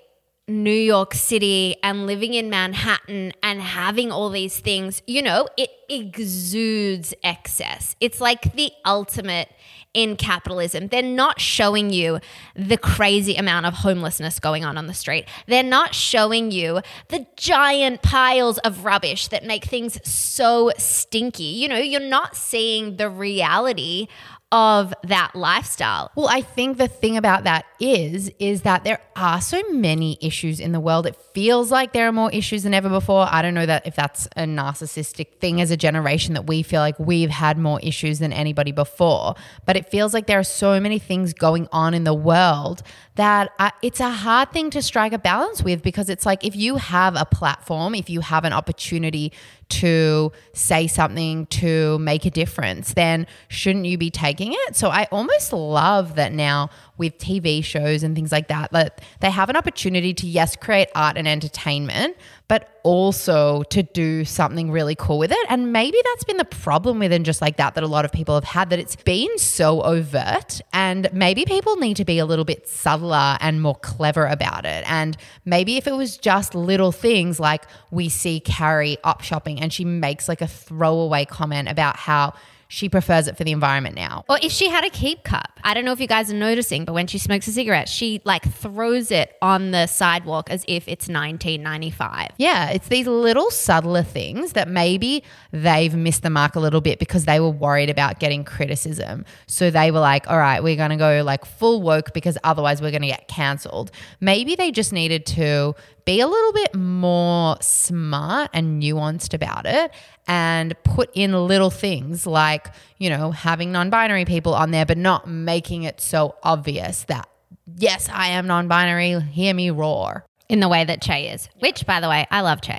New 0.47 0.71
York 0.71 1.15
City 1.15 1.77
and 1.83 2.07
living 2.07 2.35
in 2.35 2.51
Manhattan 2.51 3.33
and 3.43 3.63
having 3.63 4.13
all 4.13 4.29
these 4.29 4.59
things, 4.59 5.01
you 5.07 5.23
know, 5.23 5.49
it 5.57 5.71
exudes 5.89 7.15
excess. 7.23 7.97
It's 7.99 8.21
like 8.21 8.55
the 8.55 8.71
ultimate 8.85 9.49
in 9.95 10.17
capitalism. 10.17 10.89
They're 10.89 11.03
not 11.03 11.41
showing 11.41 11.91
you 11.91 12.19
the 12.55 12.77
crazy 12.77 13.37
amount 13.37 13.67
of 13.67 13.75
homelessness 13.75 14.41
going 14.41 14.65
on 14.65 14.77
on 14.77 14.89
the 14.89 14.95
street. 14.95 15.27
They're 15.47 15.63
not 15.63 15.95
showing 15.95 16.51
you 16.51 16.81
the 17.09 17.27
giant 17.37 18.03
piles 18.03 18.59
of 18.59 18.85
rubbish 18.85 19.29
that 19.29 19.45
make 19.45 19.65
things 19.65 19.99
so 20.07 20.73
stinky. 20.77 21.45
You 21.45 21.69
know, 21.69 21.79
you're 21.79 22.01
not 22.01 22.37
seeing 22.37 22.97
the 22.97 23.09
reality 23.09 24.09
of 24.53 24.95
that 25.03 25.35
lifestyle. 25.35 26.13
Well, 26.15 26.29
I 26.29 26.41
think 26.41 26.79
the 26.79 26.87
thing 26.87 27.17
about 27.17 27.43
that 27.43 27.65
is 27.81 28.31
is 28.39 28.63
that 28.63 28.85
there 28.85 29.01
are 29.17 29.41
so 29.41 29.61
many 29.73 30.17
issues 30.21 30.61
in 30.61 30.71
the 30.71 30.79
world. 30.79 31.07
It 31.07 31.17
feels 31.35 31.73
like 31.73 31.93
there 31.93 32.07
are 32.07 32.13
more 32.13 32.31
issues 32.31 32.63
than 32.63 32.73
ever 32.73 32.89
before. 32.89 33.27
I 33.29 33.43
don't 33.43 33.55
know 33.55 33.67
that 33.67 33.87
if 33.87 33.97
that's 33.97 34.27
a 34.37 34.43
narcissistic 34.43 35.41
thing 35.41 35.61
as 35.61 35.73
a 35.73 35.77
generation 35.77 36.35
that 36.35 36.47
we 36.47 36.63
feel 36.63 36.81
like 36.81 36.97
we've 37.01 37.31
had 37.31 37.59
more 37.59 37.81
issues 37.83 38.21
than 38.21 38.33
anybody 38.33 38.71
before, 38.71 39.35
but 39.67 39.77
it 39.77 39.91
feels 39.91 40.15
like 40.15 40.27
there 40.27 40.39
are 40.39 40.45
so 40.45 40.79
many 40.79 41.01
things 41.01 41.33
going 41.33 41.69
on 41.73 41.93
in 41.93 42.05
the 42.05 42.15
world 42.15 42.83
that 43.17 43.51
it's 43.83 44.01
a 44.01 44.11
hard 44.11 44.53
thing 44.53 44.71
to 44.71 44.83
strike 44.83 45.13
a 45.13 45.19
balance 45.19 45.63
with 45.63 45.83
because 45.83 46.09
it's 46.09 46.27
like 46.27 46.45
if 46.45 46.55
you 46.55 46.77
have 46.77 47.17
a 47.17 47.25
platform, 47.25 47.95
if 47.95 48.11
you 48.11 48.21
have 48.21 48.45
an 48.45 48.53
opportunity 48.53 49.33
to 49.69 50.33
say 50.53 50.87
something 50.87 51.47
to 51.47 51.99
make 51.99 52.25
a 52.27 52.31
difference, 52.31 52.95
then 52.95 53.27
shouldn't 53.49 53.87
you 53.87 53.97
be 53.97 54.11
taking 54.11 54.44
it? 54.53 54.77
So 54.77 54.89
I 54.89 55.07
almost 55.11 55.53
love 55.53 56.17
that 56.17 56.33
now 56.33 56.71
with 56.97 57.19
TV 57.19 57.65
shows 57.65 58.03
and 58.03 58.15
things 58.15 58.31
like 58.31 58.49
that, 58.49 58.71
that 58.73 59.01
they 59.21 59.31
have 59.31 59.51
an 59.51 59.57
opportunity 59.57 60.15
to, 60.15 60.27
yes, 60.27 60.55
create 60.55 60.89
art 60.95 61.17
and 61.17 61.27
entertainment, 61.27 62.17
but 62.47 62.79
also 62.85 63.63
to 63.65 63.83
do 63.83 64.25
something 64.25 64.71
really 64.71 64.95
cool 64.95 65.19
with 65.19 65.33
it. 65.33 65.47
And 65.49 65.73
maybe 65.73 65.99
that's 66.05 66.25
been 66.25 66.37
the 66.37 66.45
problem 66.45 66.99
with 66.99 67.13
and 67.13 67.25
just 67.25 67.41
like 67.41 67.57
that, 67.57 67.75
that 67.75 67.83
a 67.83 67.89
lot 67.89 68.05
of 68.05 68.13
people 68.13 68.35
have 68.35 68.45
had, 68.45 68.71
that 68.71 68.79
it's 68.79 68.97
been 68.97 69.39
so 69.39 69.83
overt. 69.83 70.61
And 70.73 71.09
maybe 71.13 71.45
people 71.45 71.77
need 71.77 71.97
to 71.97 72.05
be 72.05 72.19
a 72.19 72.27
little 72.27 72.45
bit 72.45 72.69
subtler 72.69 73.39
and 73.41 73.61
more 73.61 73.77
clever 73.77 74.27
about 74.27 74.65
it. 74.65 74.85
And 74.87 75.17
maybe 75.45 75.77
if 75.77 75.87
it 75.89 75.95
was 75.95 76.17
just 76.17 76.55
little 76.55 76.93
things 76.93 77.41
like 77.41 77.65
we 77.91 78.09
see 78.09 78.39
Carrie 78.41 78.99
up 79.03 79.23
shopping 79.23 79.61
and 79.61 79.73
she 79.73 79.85
makes 79.85 80.29
like 80.29 80.43
a 80.43 80.49
throwaway 80.49 81.25
comment 81.25 81.69
about 81.69 81.97
how 81.97 82.35
she 82.75 82.89
prefers 82.89 83.29
it 83.29 83.37
for 83.37 83.45
the 83.45 83.53
environment 83.53 83.95
now. 83.95 84.25
Or 84.29 84.37
if 84.43 84.51
she 84.51 84.69
had 84.69 84.85
a 84.85 84.91
keep 84.91 85.23
cup. 85.23 85.61
I 85.63 85.75
don't 85.75 85.85
know 85.85 85.93
if 85.93 86.01
you 86.01 86.09
guys 86.09 86.33
are 86.33 86.37
noticing, 86.37 86.85
but 86.85 86.93
when 86.93 87.07
she 87.07 87.19
smokes 87.19 87.47
a 87.47 87.53
cigarette, 87.53 87.89
she 87.89 88.21
like 88.25 88.43
throws 88.53 89.13
it 89.13 89.37
on 89.41 89.71
the 89.71 89.87
sidewalk 89.87 90.51
as 90.51 90.65
if 90.67 90.89
it's 90.89 91.09
1995. 91.09 92.31
Yeah, 92.37 92.71
it's 92.71 92.89
these 92.89 93.07
little 93.07 93.53
subtler 93.53 94.03
things 94.03 94.55
that 94.55 94.67
maybe 94.67 95.23
they've 95.53 95.95
missed 95.95 96.25
the 96.25 96.31
mark 96.31 96.57
a 96.57 96.61
little 96.61 96.81
bit 96.81 96.99
because 96.99 97.27
they 97.27 97.39
were 97.39 97.49
worried 97.49 97.91
about 97.91 98.19
getting 98.19 98.43
criticism. 98.43 99.25
So 99.47 99.71
they 99.71 99.93
were 99.93 100.01
like, 100.01 100.29
all 100.29 100.39
right, 100.39 100.61
we're 100.61 100.75
going 100.75 100.91
to 100.91 100.97
go 100.97 101.23
like 101.25 101.45
full 101.45 101.81
woke 101.81 102.13
because 102.13 102.37
otherwise 102.43 102.83
we're 102.83 102.91
going 102.91 103.03
to 103.03 103.09
get 103.09 103.29
cancelled. 103.29 103.93
Maybe 104.21 104.57
they 104.57 104.73
just 104.73 104.93
needed 104.93 105.27
to 105.27 105.77
be 106.05 106.21
a 106.21 106.27
little 106.27 106.53
bit 106.53 106.75
more 106.75 107.57
smart 107.61 108.51
and 108.53 108.83
nuanced 108.83 109.35
about 109.35 109.67
it 109.67 109.93
and 110.27 110.75
put 110.85 111.11
in 111.15 111.33
little 111.33 111.71
things 111.71 112.27
like, 112.27 112.69
you 112.99 113.09
know, 113.11 113.31
having 113.31 113.73
non 113.73 113.91
binary 113.91 114.25
people 114.25 114.55
on 114.55 114.71
there, 114.71 114.87
but 114.87 114.99
not 114.99 115.29
making 115.29 115.85
it 115.85 116.01
so 116.01 116.37
obvious 116.43 117.05
that, 117.05 117.29
yes, 117.77 118.09
I 118.13 118.29
am 118.29 118.47
non 118.47 118.69
binary, 118.69 119.21
hear 119.21 119.55
me 119.55 119.71
roar. 119.71 120.25
In 120.49 120.61
the 120.61 120.69
way 120.69 120.85
that 120.85 121.01
Che 121.01 121.29
is, 121.29 121.49
which, 121.61 121.87
by 121.87 122.01
the 122.01 122.09
way, 122.09 122.27
I 122.31 122.43
love 122.43 122.61
Che. 122.61 122.79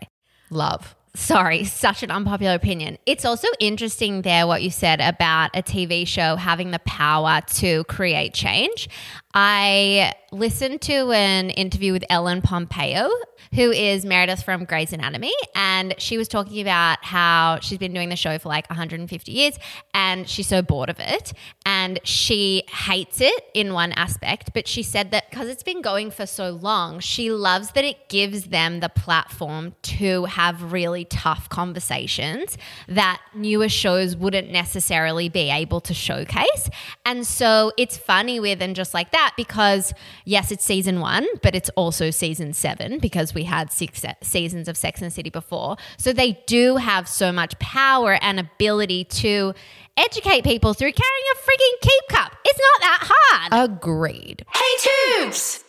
Love 0.52 0.96
sorry, 1.16 1.64
such 1.64 2.04
an 2.04 2.12
unpopular 2.12 2.54
opinion. 2.54 2.98
It's 3.06 3.26
also 3.26 3.48
interesting 3.60 4.22
there 4.22 4.46
what 4.46 4.62
you 4.62 4.70
said 4.70 5.02
about 5.02 5.52
a 5.54 5.64
TV 5.64 6.08
show 6.08 6.36
having 6.36 6.72
the 6.72 6.80
power 6.80 7.42
to 7.56 7.84
create 7.86 8.34
change. 8.34 8.90
I 9.38 10.14
listened 10.32 10.82
to 10.82 11.12
an 11.12 11.50
interview 11.50 11.92
with 11.92 12.06
Ellen 12.10 12.42
Pompeo, 12.42 13.10
who 13.54 13.72
is 13.72 14.06
Meredith 14.06 14.44
from 14.44 14.66
Grey's 14.66 14.92
Anatomy, 14.92 15.34
and 15.54 15.94
she 15.98 16.18
was 16.18 16.28
talking 16.28 16.62
about 16.62 17.04
how 17.04 17.60
she's 17.62 17.78
been 17.78 17.94
doing 17.94 18.10
the 18.10 18.16
show 18.16 18.38
for 18.38 18.50
like 18.50 18.70
150 18.70 19.32
years 19.32 19.58
and 19.94 20.28
she's 20.28 20.48
so 20.48 20.62
bored 20.62 20.90
of 20.90 21.00
it 21.00 21.34
and 21.66 22.00
she 22.04 22.64
hates 22.70 23.22
it 23.22 23.44
in 23.54 23.74
one 23.74 23.92
aspect, 23.94 24.52
but 24.54 24.68
she 24.68 24.84
said 24.84 25.12
that 25.12 25.30
because 25.30 25.48
it's 25.48 25.64
been 25.64 25.82
going 25.82 26.12
for 26.12 26.26
so 26.26 26.52
long, 26.52 27.00
she 27.00 27.32
loves 27.32 27.72
that 27.72 27.84
it 27.84 28.10
gives 28.10 28.46
them 28.46 28.80
the 28.80 28.90
platform 28.90 29.76
to 29.82 30.26
have 30.26 30.74
really 30.74 31.06
tough 31.06 31.50
conversations 31.50 32.58
that 32.88 33.22
newer 33.34 33.70
shows 33.70 34.16
wouldn't 34.16 34.50
necessarily 34.50 35.30
be 35.30 35.50
able 35.50 35.82
to 35.82 35.94
showcase. 35.94 36.70
And 37.06 37.26
so 37.26 37.72
it's 37.78 37.98
funny 37.98 38.40
with 38.40 38.62
and 38.62 38.76
just 38.76 38.94
like 38.94 39.12
that 39.12 39.25
that 39.26 39.34
because, 39.36 39.94
yes, 40.26 40.52
it's 40.52 40.64
season 40.64 41.00
one, 41.00 41.26
but 41.42 41.56
it's 41.56 41.70
also 41.76 42.12
season 42.12 42.54
seven 42.54 43.00
because 43.00 43.34
we 43.34 43.44
had 43.44 43.72
six 43.72 44.04
seasons 44.22 44.68
of 44.68 44.78
Sex 44.78 45.02
and 45.02 45.10
the 45.10 45.14
City 45.14 45.30
before. 45.30 45.78
So 45.98 46.14
they 46.14 46.44
do 46.46 46.76
have 46.78 47.08
so 47.08 47.32
much 47.32 47.58
power 47.60 48.20
and 48.22 48.40
ability 48.40 49.06
to 49.06 49.54
educate 49.98 50.44
people 50.44 50.74
through 50.74 50.92
carrying 50.92 51.28
a 51.34 51.38
freaking 51.38 51.82
keep 51.82 52.08
cup. 52.10 52.36
It's 52.46 52.60
not 52.60 52.82
that 52.82 53.12
hard. 53.12 53.72
Agreed. 53.72 54.46
Hey, 54.54 54.90
Twoobs! 55.24 55.64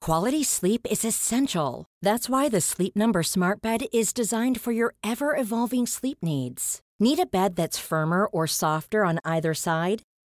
Quality 0.00 0.42
sleep 0.42 0.86
is 0.90 1.04
essential. 1.04 1.84
That's 2.00 2.28
why 2.28 2.48
the 2.48 2.62
Sleep 2.62 2.96
Number 2.96 3.22
Smart 3.22 3.60
Bed 3.60 3.82
is 3.92 4.14
designed 4.14 4.58
for 4.60 4.72
your 4.72 4.94
ever 5.04 5.36
evolving 5.36 5.86
sleep 5.86 6.18
needs. 6.22 6.80
Need 6.98 7.18
a 7.18 7.26
bed 7.26 7.54
that's 7.56 7.78
firmer 7.78 8.26
or 8.26 8.46
softer 8.46 9.04
on 9.04 9.20
either 9.24 9.52
side? 9.54 10.02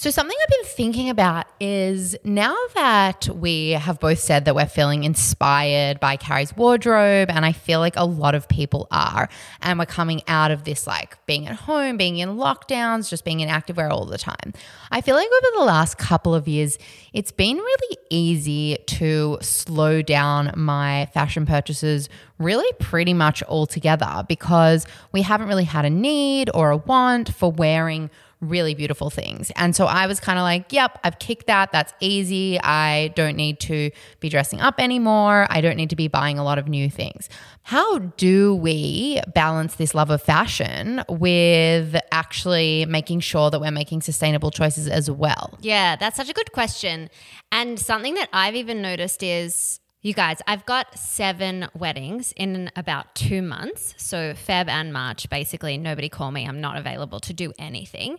So, 0.00 0.10
something 0.10 0.36
I've 0.40 0.48
been 0.48 0.70
thinking 0.76 1.10
about 1.10 1.46
is 1.58 2.14
now 2.22 2.56
that 2.76 3.28
we 3.34 3.70
have 3.70 3.98
both 3.98 4.20
said 4.20 4.44
that 4.44 4.54
we're 4.54 4.66
feeling 4.66 5.02
inspired 5.02 5.98
by 5.98 6.16
Carrie's 6.16 6.56
wardrobe, 6.56 7.30
and 7.30 7.44
I 7.44 7.50
feel 7.50 7.80
like 7.80 7.96
a 7.96 8.04
lot 8.04 8.36
of 8.36 8.48
people 8.48 8.86
are, 8.92 9.28
and 9.60 9.76
we're 9.76 9.86
coming 9.86 10.22
out 10.28 10.52
of 10.52 10.62
this 10.62 10.86
like 10.86 11.18
being 11.26 11.48
at 11.48 11.56
home, 11.56 11.96
being 11.96 12.18
in 12.18 12.36
lockdowns, 12.36 13.10
just 13.10 13.24
being 13.24 13.40
in 13.40 13.48
activewear 13.48 13.90
all 13.90 14.04
the 14.04 14.18
time. 14.18 14.52
I 14.92 15.00
feel 15.00 15.16
like 15.16 15.26
over 15.26 15.56
the 15.56 15.64
last 15.64 15.98
couple 15.98 16.32
of 16.32 16.46
years, 16.46 16.78
it's 17.12 17.32
been 17.32 17.56
really 17.56 17.98
easy 18.08 18.78
to 18.86 19.38
slow 19.40 20.00
down 20.00 20.52
my 20.54 21.06
fashion 21.12 21.44
purchases 21.44 22.08
really 22.38 22.72
pretty 22.78 23.14
much 23.14 23.42
altogether 23.42 24.24
because 24.28 24.86
we 25.10 25.22
haven't 25.22 25.48
really 25.48 25.64
had 25.64 25.84
a 25.84 25.90
need 25.90 26.50
or 26.54 26.70
a 26.70 26.76
want 26.76 27.34
for 27.34 27.50
wearing 27.50 28.10
really 28.40 28.74
beautiful 28.74 29.10
things. 29.10 29.50
And 29.56 29.74
so 29.74 29.86
I 29.86 30.06
was 30.06 30.20
kind 30.20 30.38
of 30.38 30.44
like, 30.44 30.72
yep, 30.72 30.98
I've 31.02 31.18
kicked 31.18 31.48
that. 31.48 31.72
That's 31.72 31.92
easy. 32.00 32.60
I 32.60 33.08
don't 33.16 33.36
need 33.36 33.58
to 33.60 33.90
be 34.20 34.28
dressing 34.28 34.60
up 34.60 34.78
anymore. 34.78 35.46
I 35.50 35.60
don't 35.60 35.76
need 35.76 35.90
to 35.90 35.96
be 35.96 36.08
buying 36.08 36.38
a 36.38 36.44
lot 36.44 36.58
of 36.58 36.68
new 36.68 36.88
things. 36.88 37.28
How 37.62 37.98
do 37.98 38.54
we 38.54 39.20
balance 39.34 39.74
this 39.74 39.94
love 39.94 40.10
of 40.10 40.22
fashion 40.22 41.02
with 41.08 41.96
actually 42.12 42.86
making 42.86 43.20
sure 43.20 43.50
that 43.50 43.60
we're 43.60 43.70
making 43.70 44.02
sustainable 44.02 44.50
choices 44.50 44.88
as 44.88 45.10
well? 45.10 45.58
Yeah, 45.60 45.96
that's 45.96 46.16
such 46.16 46.30
a 46.30 46.32
good 46.32 46.52
question. 46.52 47.10
And 47.50 47.78
something 47.78 48.14
that 48.14 48.28
I've 48.32 48.54
even 48.54 48.80
noticed 48.80 49.22
is 49.22 49.80
you 50.00 50.14
guys, 50.14 50.40
I've 50.46 50.64
got 50.64 50.96
seven 50.96 51.68
weddings 51.74 52.32
in 52.36 52.70
about 52.76 53.14
two 53.14 53.42
months. 53.42 53.94
So, 53.96 54.34
Feb 54.34 54.68
and 54.68 54.92
March, 54.92 55.28
basically, 55.28 55.76
nobody 55.76 56.08
call 56.08 56.30
me. 56.30 56.46
I'm 56.46 56.60
not 56.60 56.76
available 56.76 57.18
to 57.20 57.32
do 57.32 57.52
anything. 57.58 58.18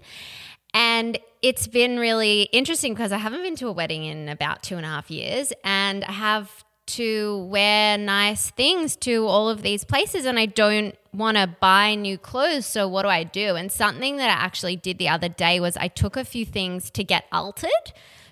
And 0.73 1.17
it's 1.41 1.67
been 1.67 1.97
really 1.97 2.43
interesting 2.43 2.93
because 2.93 3.11
I 3.11 3.17
haven't 3.17 3.43
been 3.43 3.55
to 3.57 3.67
a 3.69 3.71
wedding 3.71 4.03
in 4.03 4.29
about 4.29 4.61
two 4.61 4.75
and 4.75 4.85
a 4.85 4.89
half 4.89 5.09
years. 5.09 5.53
And 5.63 6.03
I 6.03 6.11
have 6.11 6.63
to 6.87 7.45
wear 7.45 7.97
nice 7.97 8.49
things 8.51 8.95
to 8.95 9.25
all 9.27 9.47
of 9.47 9.61
these 9.61 9.83
places 9.83 10.25
and 10.25 10.39
I 10.39 10.47
don't 10.47 10.95
want 11.13 11.37
to 11.37 11.47
buy 11.47 11.93
new 11.95 12.17
clothes. 12.17 12.65
So 12.65 12.87
what 12.87 13.03
do 13.03 13.09
I 13.09 13.23
do? 13.23 13.55
And 13.55 13.71
something 13.71 14.17
that 14.17 14.29
I 14.29 14.43
actually 14.43 14.75
did 14.75 14.97
the 14.97 15.07
other 15.07 15.29
day 15.29 15.59
was 15.59 15.77
I 15.77 15.87
took 15.87 16.17
a 16.17 16.25
few 16.25 16.45
things 16.45 16.89
to 16.91 17.03
get 17.03 17.25
altered. 17.31 17.69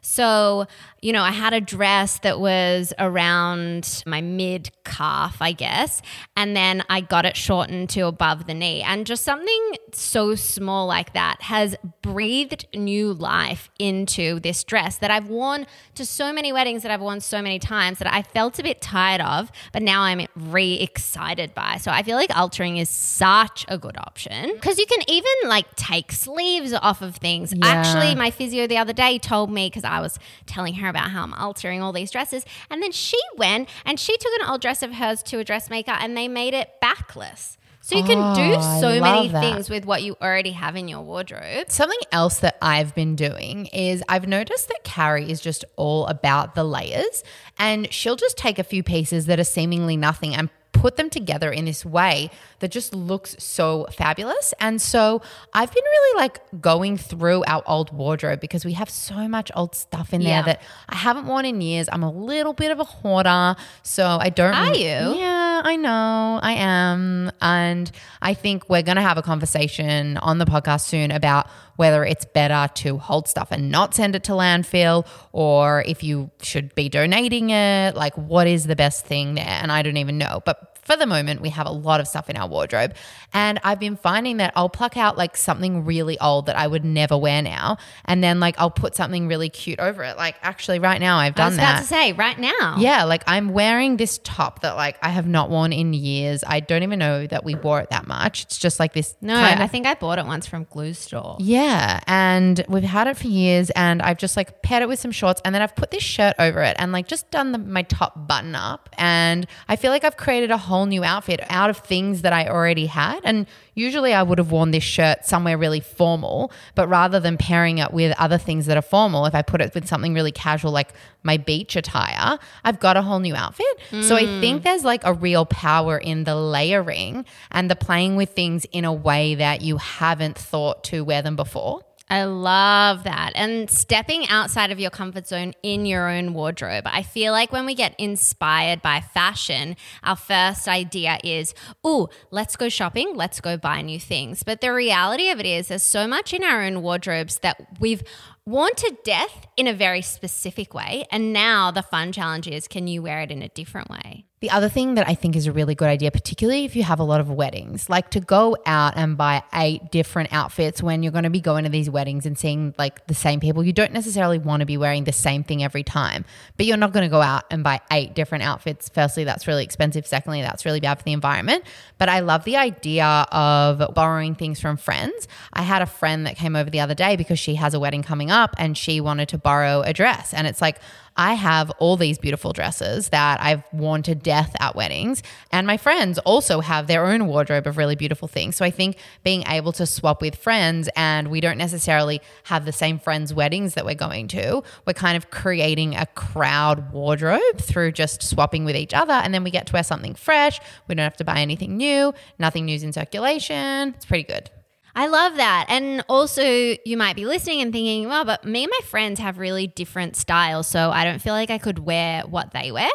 So, 0.02 0.68
you 1.02 1.14
know, 1.14 1.22
I 1.22 1.32
had 1.32 1.54
a 1.54 1.62
dress 1.62 2.20
that 2.20 2.40
was 2.40 2.94
around 3.00 4.04
my 4.06 4.22
mid 4.22 4.72
calf, 4.84 5.38
I 5.42 5.52
guess. 5.52 6.02
And 6.36 6.56
then 6.56 6.84
I 6.90 7.02
got 7.02 7.26
it 7.26 7.38
shortened 7.38 7.90
to 7.92 8.02
above 8.02 8.48
the 8.48 8.54
knee. 8.54 8.82
And 8.82 9.06
just 9.06 9.24
something 9.24 9.72
so 9.94 10.36
small 10.36 10.88
like 10.88 11.14
that 11.14 11.42
has 11.44 11.76
breathed 12.02 12.68
new 12.74 13.14
life 13.14 13.70
into 13.80 14.40
this 14.40 14.64
dress 14.64 14.98
that 14.98 15.12
I've 15.12 15.30
worn 15.30 15.68
to 15.96 16.06
so 16.06 16.34
many 16.34 16.52
weddings 16.52 16.84
that 16.84 16.92
I've 16.92 17.02
worn 17.02 17.22
so 17.22 17.42
many 17.42 17.60
times 17.60 18.00
that 18.00 18.12
I 18.12 18.22
felt 18.22 18.60
a 18.60 18.64
bit 18.64 18.82
tired 18.82 19.22
of, 19.22 19.52
but 19.72 19.82
now 19.82 20.02
I'm 20.02 20.26
re 20.36 20.74
excited 20.74 21.54
by. 21.54 21.78
So 21.78 21.92
I 21.92 22.04
feel 22.04 22.16
like 22.16 22.36
altering 22.36 22.78
is 22.78 22.90
such 22.90 23.66
a 23.68 23.78
good 23.78 23.98
option 23.98 24.52
because 24.54 24.78
you 24.78 24.86
can 24.86 25.04
even 25.08 25.32
like 25.46 25.76
take 25.76 26.12
sleeves 26.12 26.74
off 26.74 27.02
of 27.02 27.18
things. 27.18 27.54
Yeah. 27.54 27.66
Actually, 27.66 28.16
my 28.16 28.32
physio 28.32 28.68
the 28.68 28.78
other 28.78 28.94
day 28.94 29.20
told 29.20 29.52
me 29.52 29.68
because 29.68 29.84
I 29.84 30.00
was 30.00 30.18
telling 30.46 30.76
her 30.76 30.88
about 30.90 30.97
how 31.02 31.24
I'm 31.24 31.34
altering 31.34 31.82
all 31.82 31.92
these 31.94 32.12
dresses, 32.12 32.46
and 32.70 32.82
then 32.82 32.92
she 32.92 33.20
went 33.38 33.70
and 33.86 34.00
she 34.00 34.16
took 34.18 34.32
an 34.42 34.50
old 34.50 34.62
dress 34.62 34.84
of 34.84 34.94
hers 34.94 35.22
to 35.24 35.40
a 35.40 35.44
dressmaker 35.44 35.92
and 35.92 36.16
they 36.18 36.28
made 36.28 36.54
it 36.54 36.70
backless. 36.82 37.58
So 37.82 37.96
you 37.98 38.04
can 38.04 38.18
Oh, 38.20 38.36
do 38.36 38.62
so 38.82 39.00
many 39.02 39.30
that. 39.30 39.40
things 39.42 39.70
with 39.70 39.86
what 39.86 40.04
you 40.04 40.18
already 40.22 40.52
have 40.52 40.76
in 40.76 40.90
your 40.90 41.00
wardrobe. 41.04 41.70
Something 41.72 41.98
else 42.12 42.40
that 42.40 42.58
I've 42.62 42.94
been 42.94 43.16
doing 43.16 43.68
is 43.68 44.04
I've 44.10 44.28
noticed 44.28 44.68
that 44.68 44.84
Carrie 44.84 45.32
is 45.32 45.40
just 45.40 45.64
all 45.78 46.06
about 46.08 46.54
the 46.54 46.66
layers 46.66 47.24
and 47.58 47.90
she'll 47.94 48.18
just 48.18 48.38
take 48.38 48.60
a 48.60 48.64
few 48.66 48.84
pieces 48.84 49.28
that 49.28 49.40
are 49.40 49.46
seemingly 49.46 49.96
nothing 49.96 50.36
and 50.36 50.50
put 50.82 50.96
them 50.96 51.10
together 51.10 51.52
in 51.52 51.66
this 51.66 51.86
way 51.86 52.30
that 52.60 52.72
just 52.72 52.94
looks 52.94 53.36
so 53.40 53.88
fabulous. 53.92 54.54
And 54.60 54.82
so 54.82 55.22
I've 55.54 55.74
been 55.74 55.84
really 55.84 56.22
like 56.22 56.40
going 56.62 56.98
through 56.98 57.44
our 57.48 57.64
old 57.66 57.92
wardrobe 57.92 58.40
because 58.40 58.64
we 58.66 58.74
have 58.74 58.90
so 58.90 59.28
much 59.28 59.52
old 59.56 59.76
stuff 59.76 60.14
in 60.14 60.22
there 60.22 60.30
Yeah. 60.40 60.42
that 60.44 60.62
I 60.90 60.96
haven't 60.96 61.26
worn 61.26 61.46
in 61.46 61.62
years. 61.62 61.88
I'm 61.92 62.04
a 62.04 62.12
little 62.12 62.54
bit 62.54 62.72
of 62.72 62.80
a 62.80 62.84
hoarder, 62.84 63.56
so 63.84 64.06
I 64.22 64.30
don't 64.30 64.54
Are 64.54 64.74
you? 64.76 65.20
yeah, 65.20 65.57
I 65.68 65.76
know. 65.76 66.40
I 66.42 66.54
am. 66.54 67.30
And 67.42 67.92
I 68.22 68.34
think 68.34 68.70
we're 68.70 68.84
going 68.84 68.96
to 68.96 69.02
have 69.02 69.18
a 69.18 69.22
conversation 69.22 70.16
on 70.16 70.38
the 70.38 70.46
podcast 70.46 70.86
soon 70.86 71.12
about 71.12 71.48
whether 71.76 72.06
it's 72.06 72.24
better 72.24 72.74
to 72.76 72.98
hold 72.98 73.28
stuff 73.28 73.50
and 73.52 73.70
not 73.70 73.94
send 73.94 74.16
it 74.16 74.24
to 74.26 74.32
landfill 74.32 75.06
or 75.34 75.84
if 75.86 76.04
you 76.04 76.32
should 76.42 76.74
be 76.74 76.88
donating 76.88 77.50
it. 77.50 77.96
Like, 77.96 78.16
what 78.16 78.48
is 78.48 78.66
the 78.66 78.78
best 78.78 79.06
thing 79.06 79.36
there? 79.36 79.46
And 79.46 79.70
I 79.70 79.82
don't 79.82 79.98
even 79.98 80.18
know. 80.18 80.42
But 80.46 80.77
for 80.88 80.96
the 80.96 81.06
moment, 81.06 81.42
we 81.42 81.50
have 81.50 81.68
a 81.68 81.72
lot 81.72 82.00
of 82.00 82.08
stuff 82.08 82.30
in 82.30 82.38
our 82.38 82.48
wardrobe. 82.48 82.96
And 83.34 83.60
I've 83.62 83.80
been 83.80 83.98
finding 83.98 84.38
that 84.38 84.54
I'll 84.56 84.70
pluck 84.70 84.96
out 84.96 85.18
like 85.18 85.36
something 85.36 85.84
really 85.84 86.18
old 86.20 86.46
that 86.46 86.58
I 86.58 86.66
would 86.66 86.86
never 86.86 87.18
wear 87.18 87.42
now. 87.42 87.78
And 88.06 88.24
then 88.24 88.40
like 88.40 88.56
I'll 88.58 88.72
put 88.72 88.96
something 88.96 89.28
really 89.28 89.50
cute 89.50 89.80
over 89.80 90.02
it. 90.06 90.16
Like, 90.16 90.36
actually, 90.42 90.80
right 90.80 91.02
now, 91.02 91.18
I've 91.18 91.34
I 91.34 91.36
done 91.36 91.48
was 91.48 91.58
that. 91.58 91.72
about 91.72 91.82
to 91.82 91.88
say 91.88 92.14
right 92.14 92.40
now. 92.40 92.78
Yeah, 92.80 93.04
like 93.04 93.24
I'm 93.28 93.50
wearing 93.50 93.98
this 93.98 94.20
top 94.24 94.62
that 94.62 94.78
like 94.78 94.98
I 95.02 95.10
have 95.10 95.28
not 95.28 95.50
worn 95.50 95.74
in 95.74 95.94
years. 95.94 96.42
I 96.48 96.62
don't 96.62 96.84
even 96.84 97.00
know 97.00 97.28
that 97.28 97.44
we 97.44 97.56
wore 97.56 97.82
it 97.82 97.90
that 97.90 98.08
much. 98.08 98.44
It's 98.44 98.58
just 98.58 98.80
like 98.80 98.94
this. 98.94 99.14
No, 99.20 99.36
kind 99.36 99.62
I 99.62 99.68
think 99.68 99.86
I 99.86 99.94
bought 99.94 100.20
it 100.20 100.26
once 100.26 100.48
from 100.48 100.66
Glue 100.70 100.94
Store. 100.94 101.36
Yeah, 101.40 102.00
and 102.08 102.64
we've 102.70 102.84
had 102.84 103.08
it 103.08 103.18
for 103.18 103.28
years, 103.28 103.70
and 103.72 104.02
I've 104.02 104.18
just 104.18 104.38
like 104.38 104.62
paired 104.62 104.84
it 104.84 104.88
with 104.88 105.00
some 105.00 105.12
shorts, 105.12 105.42
and 105.44 105.54
then 105.54 105.62
I've 105.62 105.76
put 105.76 105.92
this 105.92 106.04
shirt 106.04 106.36
over 106.40 106.62
it, 106.62 106.78
and 106.80 106.94
like 106.94 107.08
just 107.08 107.30
done 107.30 107.52
the, 107.52 107.58
my 107.58 107.82
top 107.82 108.26
button 108.28 108.56
up, 108.56 108.90
and 108.98 109.46
I 109.68 109.76
feel 109.76 109.92
like 109.92 110.06
I've 110.06 110.16
created 110.16 110.50
a 110.50 110.58
whole 110.58 110.77
new 110.86 111.04
outfit 111.04 111.42
out 111.50 111.70
of 111.70 111.78
things 111.78 112.22
that 112.22 112.34
I 112.34 112.48
already 112.48 112.86
had, 112.86 113.22
and 113.24 113.48
usually 113.74 114.14
I 114.14 114.24
would 114.24 114.38
have 114.38 114.52
worn 114.52 114.72
this 114.72 114.84
shirt 114.84 115.26
somewhere 115.26 115.58
really 115.58 115.80
formal, 115.80 116.52
but 116.76 116.88
rather 116.88 117.20
than 117.20 117.38
pairing 117.38 117.78
it 117.78 117.92
with 117.92 118.16
other 118.20 118.38
things 118.38 118.66
that 118.68 118.78
are 118.78 118.82
formal, 118.82 119.26
if 119.26 119.36
I 119.36 119.42
put 119.42 119.62
it 119.62 119.74
with 119.74 119.88
something 119.88 120.14
really 120.14 120.32
casual 120.32 120.72
like 120.72 120.94
my 121.24 121.38
beach 121.38 121.76
attire, 121.76 122.38
I've 122.64 122.80
got 122.80 122.98
a 122.98 123.02
whole 123.02 123.20
new 123.20 123.36
outfit. 123.36 123.66
So 124.02 124.16
I 124.16 124.24
mm. 124.24 124.40
think 124.42 124.64
there's 124.64 124.84
like 124.84 125.04
a 125.04 125.14
real 125.14 125.46
power 125.46 125.98
in 125.98 126.24
the 126.24 126.36
layering 126.36 127.26
and 127.52 127.70
the 127.70 127.76
playing 127.76 128.16
with 128.16 128.32
things 128.32 128.66
in 128.72 128.86
a 128.86 128.94
way 128.94 129.36
that 129.36 129.62
you 129.62 129.78
haven't 129.78 130.38
thought 130.38 130.84
to 130.86 131.04
wear 131.04 131.22
them 131.22 131.36
before. 131.36 131.82
I 132.10 132.24
love 132.24 133.04
that. 133.04 133.34
And 133.36 133.70
stepping 133.70 134.28
outside 134.30 134.72
of 134.72 134.80
your 134.80 134.90
comfort 134.90 135.28
zone 135.28 135.54
in 135.62 135.86
your 135.86 136.10
own 136.10 136.34
wardrobe. 136.34 136.86
I 136.88 137.04
feel 137.04 137.34
like 137.34 137.52
when 137.52 137.66
we 137.66 137.76
get 137.76 137.96
inspired 137.98 138.82
by 138.82 139.02
fashion, 139.02 139.76
our 140.04 140.16
first 140.16 140.70
idea 140.70 141.20
is, 141.24 141.54
oh, 141.84 142.10
let's 142.32 142.56
go 142.56 142.70
shopping, 142.70 143.14
let's 143.16 143.42
go 143.42 143.58
buy 143.58 143.82
new 143.82 144.00
things. 144.00 144.44
But 144.44 144.62
the 144.62 144.74
reality 144.74 145.30
of 145.30 145.40
it 145.42 145.46
is, 145.46 145.68
there's 145.68 145.84
so 145.84 146.08
much 146.08 146.34
in 146.34 146.44
our 146.44 146.64
own 146.64 146.82
wardrobes 146.82 147.40
that 147.40 147.62
we've 147.80 148.04
worn 148.48 148.74
to 148.76 148.98
death 149.04 149.46
in 149.58 149.68
a 149.68 149.74
very 149.74 150.02
specific 150.02 150.74
way. 150.74 151.06
And 151.12 151.34
now 151.34 151.70
the 151.70 151.82
fun 151.84 152.14
challenge 152.14 152.48
is, 152.48 152.66
can 152.70 152.88
you 152.88 153.02
wear 153.02 153.20
it 153.20 153.30
in 153.30 153.42
a 153.42 153.50
different 153.50 153.90
way? 153.90 154.24
The 154.40 154.52
other 154.52 154.70
thing 154.70 154.94
that 154.96 155.10
I 155.10 155.16
think 155.16 155.36
is 155.36 155.48
a 155.48 155.52
really 155.52 155.74
good 155.74 155.88
idea, 155.88 156.12
particularly 156.12 156.64
if 156.64 156.76
you 156.76 156.84
have 156.84 157.00
a 157.00 157.04
lot 157.04 157.20
of 157.20 157.32
weddings, 157.32 157.90
like 157.90 158.12
to 158.12 158.20
go 158.20 158.56
out 158.68 158.94
and 158.96 159.18
buy 159.18 159.42
eight 159.52 159.92
different 159.92 160.32
outfits 160.32 160.82
when 160.82 161.02
you're 161.02 161.12
going 161.12 161.24
to 161.24 161.32
be 161.32 161.42
going 161.42 161.64
to 161.64 161.72
these 161.72 161.90
weddings 161.90 162.28
and 162.28 162.38
seeing 162.38 162.76
like 162.78 163.08
the 163.08 163.16
same 163.16 163.40
people. 163.40 163.64
You 163.64 163.74
don't 163.74 163.94
necessarily 163.94 164.38
want 164.38 164.60
to 164.60 164.68
be 164.68 164.78
wearing 164.78 165.06
the 165.06 165.12
same 165.12 165.44
thing 165.44 165.64
every 165.64 165.82
time, 165.82 166.24
but 166.56 166.68
you're 166.68 166.78
not 166.78 166.94
going 166.94 167.02
to 167.02 167.10
go 167.10 167.20
out 167.20 167.46
and 167.50 167.64
buy 167.64 167.82
eight 167.92 168.14
different 168.14 168.44
outfits. 168.44 168.90
Firstly, 168.90 169.24
that's 169.24 169.48
really 169.48 169.64
expensive. 169.64 170.06
Secondly, 170.06 170.44
that's 170.44 170.66
really 170.66 170.82
bad 170.82 171.00
for 171.00 171.04
the 171.04 171.14
environment. 171.14 171.64
But 171.98 172.08
I 172.08 172.20
love 172.20 172.44
the 172.44 172.58
idea 172.58 173.08
of 173.32 173.96
borrowing 173.96 174.36
things 174.36 174.60
from 174.60 174.78
friends. 174.78 175.28
I 175.52 175.64
had 175.64 175.82
a 175.82 175.88
friend 175.88 176.28
that 176.28 176.36
came 176.36 176.56
over 176.56 176.70
the 176.70 176.82
other 176.82 176.94
day 176.94 177.16
because 177.16 177.40
she 177.40 177.56
has 177.56 177.74
a 177.74 177.80
wedding 177.80 178.04
coming 178.04 178.30
up 178.30 178.37
and 178.58 178.78
she 178.78 179.02
wanted 179.02 179.30
to 179.30 179.38
borrow 179.38 179.82
a 179.82 179.94
dress. 179.94 180.34
And 180.34 180.48
it's 180.48 180.62
like, 180.62 180.80
I 181.18 181.34
have 181.34 181.72
all 181.80 181.98
these 181.98 182.20
beautiful 182.20 182.54
dresses 182.54 183.10
that 183.10 183.42
I've 183.42 183.64
worn 183.74 184.04
to 184.04 184.14
death 184.14 184.56
at 184.60 184.76
weddings. 184.76 185.24
And 185.52 185.66
my 185.66 185.78
friends 185.78 186.20
also 186.20 186.60
have 186.62 186.86
their 186.86 187.08
own 187.08 187.26
wardrobe 187.26 187.66
of 187.66 187.76
really 187.76 187.96
beautiful 187.96 188.28
things. 188.28 188.56
So 188.56 188.64
I 188.64 188.70
think 188.70 188.98
being 189.24 189.44
able 189.48 189.72
to 189.74 189.88
swap 189.88 190.22
with 190.22 190.36
friends 190.36 190.90
and 190.96 191.30
we 191.30 191.42
don't 191.42 191.58
necessarily 191.58 192.22
have 192.44 192.66
the 192.66 192.72
same 192.72 193.00
friends' 193.00 193.34
weddings 193.34 193.74
that 193.74 193.84
we're 193.84 193.96
going 193.96 194.28
to, 194.30 194.62
we're 194.86 194.94
kind 194.94 195.18
of 195.18 195.32
creating 195.32 195.96
a 195.96 196.06
crowd 196.06 196.92
wardrobe 196.94 197.58
through 197.58 197.94
just 197.94 198.22
swapping 198.22 198.64
with 198.64 198.76
each 198.76 198.94
other. 198.94 199.14
And 199.14 199.34
then 199.34 199.44
we 199.44 199.50
get 199.50 199.66
to 199.68 199.74
wear 199.74 199.84
something 199.84 200.14
fresh. 200.14 200.60
We 200.88 200.94
don't 200.94 201.04
have 201.04 201.18
to 201.18 201.26
buy 201.26 201.40
anything 201.40 201.78
new, 201.78 202.14
nothing 202.38 202.66
new's 202.68 202.84
in 202.84 202.94
circulation. 202.94 203.96
It's 203.96 204.06
pretty 204.06 204.24
good. 204.24 204.52
I 204.98 205.06
love 205.06 205.36
that. 205.36 205.68
And 205.70 206.04
also, 206.10 206.42
you 206.42 206.98
might 206.98 207.16
be 207.16 207.28
listening 207.28 207.62
and 207.62 207.72
thinking, 207.72 208.08
well, 208.10 208.26
but 208.26 208.44
me 208.44 208.64
and 208.64 208.72
my 208.72 208.84
friends 208.88 209.20
have 209.20 209.38
really 209.38 209.68
different 209.68 210.16
styles. 210.16 210.66
So 210.66 210.90
I 210.90 211.04
don't 211.04 211.20
feel 211.20 211.36
like 211.36 211.52
I 211.52 211.60
could 211.60 211.78
wear 211.78 212.24
what 212.24 212.52
they 212.52 212.72
wear. 212.72 212.90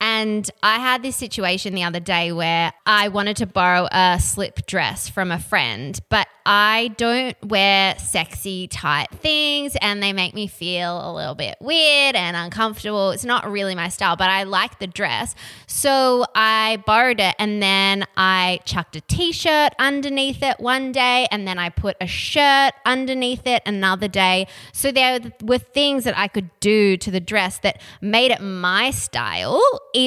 And 0.00 0.48
I 0.62 0.78
had 0.80 1.02
this 1.02 1.16
situation 1.16 1.74
the 1.74 1.84
other 1.84 2.00
day 2.00 2.32
where 2.32 2.72
I 2.84 3.08
wanted 3.08 3.36
to 3.38 3.46
borrow 3.46 3.88
a 3.90 4.18
slip 4.20 4.66
dress 4.66 5.08
from 5.08 5.30
a 5.30 5.38
friend, 5.38 5.98
but 6.10 6.28
I 6.46 6.90
don't 6.98 7.36
wear 7.42 7.98
sexy 7.98 8.68
tight 8.68 9.08
things 9.10 9.76
and 9.80 10.02
they 10.02 10.12
make 10.12 10.34
me 10.34 10.46
feel 10.46 11.00
a 11.02 11.10
little 11.14 11.34
bit 11.34 11.56
weird 11.58 12.16
and 12.16 12.36
uncomfortable. 12.36 13.12
It's 13.12 13.24
not 13.24 13.50
really 13.50 13.74
my 13.74 13.88
style, 13.88 14.16
but 14.16 14.28
I 14.28 14.42
like 14.42 14.78
the 14.78 14.86
dress. 14.86 15.34
So 15.66 16.26
I 16.34 16.82
borrowed 16.84 17.20
it 17.20 17.34
and 17.38 17.62
then 17.62 18.04
I 18.16 18.60
chucked 18.66 18.96
a 18.96 19.00
t 19.00 19.32
shirt 19.32 19.72
underneath 19.78 20.42
it 20.42 20.60
one 20.60 20.92
day 20.92 21.26
and 21.30 21.48
then 21.48 21.58
I 21.58 21.70
put 21.70 21.96
a 22.00 22.06
shirt 22.06 22.74
underneath 22.84 23.46
it 23.46 23.62
another 23.64 24.08
day. 24.08 24.46
So 24.72 24.92
there 24.92 25.20
were 25.42 25.58
things 25.58 26.04
that 26.04 26.18
I 26.18 26.28
could 26.28 26.50
do 26.60 26.98
to 26.98 27.10
the 27.10 27.20
dress 27.20 27.58
that 27.58 27.80
made 28.02 28.32
it 28.32 28.42
my 28.42 28.90
style. 28.90 29.62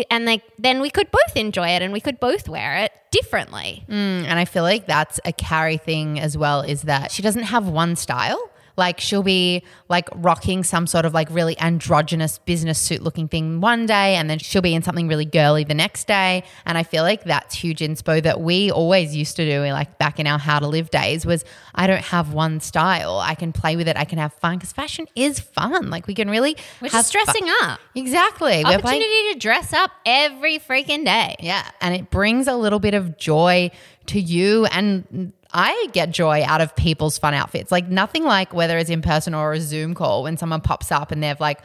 And 0.09 0.25
like, 0.25 0.43
then 0.57 0.81
we 0.81 0.89
could 0.89 1.09
both 1.11 1.35
enjoy 1.35 1.69
it 1.69 1.81
and 1.81 1.93
we 1.93 1.99
could 1.99 2.19
both 2.19 2.49
wear 2.49 2.77
it 2.77 2.91
differently. 3.11 3.85
Mm, 3.87 4.25
and 4.25 4.39
I 4.39 4.45
feel 4.45 4.63
like 4.63 4.85
that's 4.85 5.19
a 5.25 5.31
Carrie 5.31 5.77
thing 5.77 6.19
as 6.19 6.37
well 6.37 6.61
is 6.61 6.83
that 6.83 7.11
she 7.11 7.21
doesn't 7.21 7.43
have 7.43 7.67
one 7.67 7.95
style. 7.95 8.49
Like 8.77 8.99
she'll 8.99 9.23
be 9.23 9.63
like 9.89 10.07
rocking 10.13 10.63
some 10.63 10.85
sort 10.85 11.05
of 11.05 11.13
like 11.13 11.29
really 11.31 11.57
androgynous 11.59 12.37
business 12.37 12.77
suit 12.79 13.01
looking 13.01 13.27
thing 13.27 13.59
one 13.59 13.87
day 13.87 14.15
and 14.15 14.29
then 14.29 14.37
she'll 14.37 14.61
be 14.61 14.75
in 14.75 14.83
something 14.83 15.07
really 15.07 15.25
girly 15.25 15.63
the 15.63 15.73
next 15.73 16.05
day. 16.07 16.43
And 16.65 16.77
I 16.77 16.83
feel 16.83 17.01
like 17.03 17.23
that's 17.23 17.55
huge 17.55 17.79
inspo 17.79 18.21
that 18.21 18.39
we 18.39 18.69
always 18.71 19.15
used 19.15 19.35
to 19.37 19.45
do 19.49 19.61
like 19.71 19.97
back 19.97 20.19
in 20.19 20.27
our 20.27 20.37
how 20.37 20.59
to 20.59 20.67
live 20.67 20.91
days 20.91 21.25
was 21.25 21.43
I 21.73 21.87
don't 21.87 22.03
have 22.03 22.33
one 22.33 22.59
style. 22.59 23.17
I 23.19 23.33
can 23.33 23.51
play 23.51 23.75
with 23.75 23.87
it. 23.87 23.97
I 23.97 24.05
can 24.05 24.19
have 24.19 24.33
fun 24.33 24.57
because 24.57 24.71
fashion 24.73 25.07
is 25.15 25.39
fun. 25.39 25.89
Like 25.89 26.05
we 26.05 26.13
can 26.13 26.29
really 26.29 26.55
We're 26.81 26.89
have 26.89 26.99
just 27.01 27.11
dressing 27.13 27.45
fun. 27.47 27.71
up. 27.71 27.79
Exactly. 27.95 28.61
Playing- 28.63 28.65
Opportunity 28.79 29.33
to 29.33 29.39
dress 29.39 29.73
up 29.73 29.89
every 30.05 30.59
freaking 30.59 31.03
day. 31.03 31.35
yeah. 31.39 31.67
And 31.81 31.95
it 31.95 32.11
brings 32.11 32.47
a 32.47 32.55
little 32.55 32.79
bit 32.79 32.93
of 32.93 33.17
joy 33.17 33.71
to 34.07 34.19
you. 34.21 34.65
And 34.67 35.33
I 35.53 35.87
get 35.93 36.11
joy 36.11 36.43
out 36.43 36.61
of 36.61 36.75
people's 36.75 37.17
fun 37.17 37.33
outfits. 37.33 37.71
Like 37.71 37.87
nothing 37.87 38.23
like 38.23 38.53
whether 38.53 38.77
it's 38.77 38.89
in 38.89 39.01
person 39.01 39.33
or 39.33 39.53
a 39.53 39.59
Zoom 39.59 39.93
call 39.93 40.23
when 40.23 40.37
someone 40.37 40.61
pops 40.61 40.91
up 40.91 41.11
and 41.11 41.21
they've 41.23 41.39
like, 41.39 41.61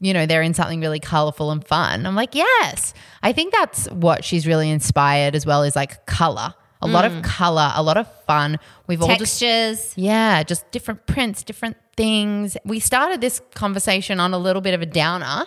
you 0.00 0.12
know, 0.12 0.26
they're 0.26 0.42
in 0.42 0.54
something 0.54 0.80
really 0.80 1.00
colorful 1.00 1.50
and 1.50 1.66
fun. 1.66 2.06
I'm 2.06 2.14
like, 2.14 2.34
yes. 2.34 2.94
I 3.22 3.32
think 3.32 3.52
that's 3.52 3.86
what 3.90 4.24
she's 4.24 4.46
really 4.46 4.70
inspired 4.70 5.34
as 5.34 5.46
well 5.46 5.62
is 5.62 5.76
like 5.76 6.06
color. 6.06 6.54
A 6.82 6.86
lot 6.86 7.04
of 7.04 7.12
mm. 7.12 7.24
color, 7.24 7.72
a 7.74 7.82
lot 7.82 7.96
of 7.96 8.06
fun. 8.26 8.58
We've 8.86 9.00
all 9.00 9.08
just 9.16 9.40
Textures. 9.40 9.94
yeah, 9.96 10.42
just 10.42 10.70
different 10.70 11.06
prints, 11.06 11.42
different 11.42 11.76
things. 11.96 12.56
We 12.64 12.80
started 12.80 13.20
this 13.20 13.40
conversation 13.54 14.20
on 14.20 14.34
a 14.34 14.38
little 14.38 14.62
bit 14.62 14.74
of 14.74 14.82
a 14.82 14.86
downer 14.86 15.46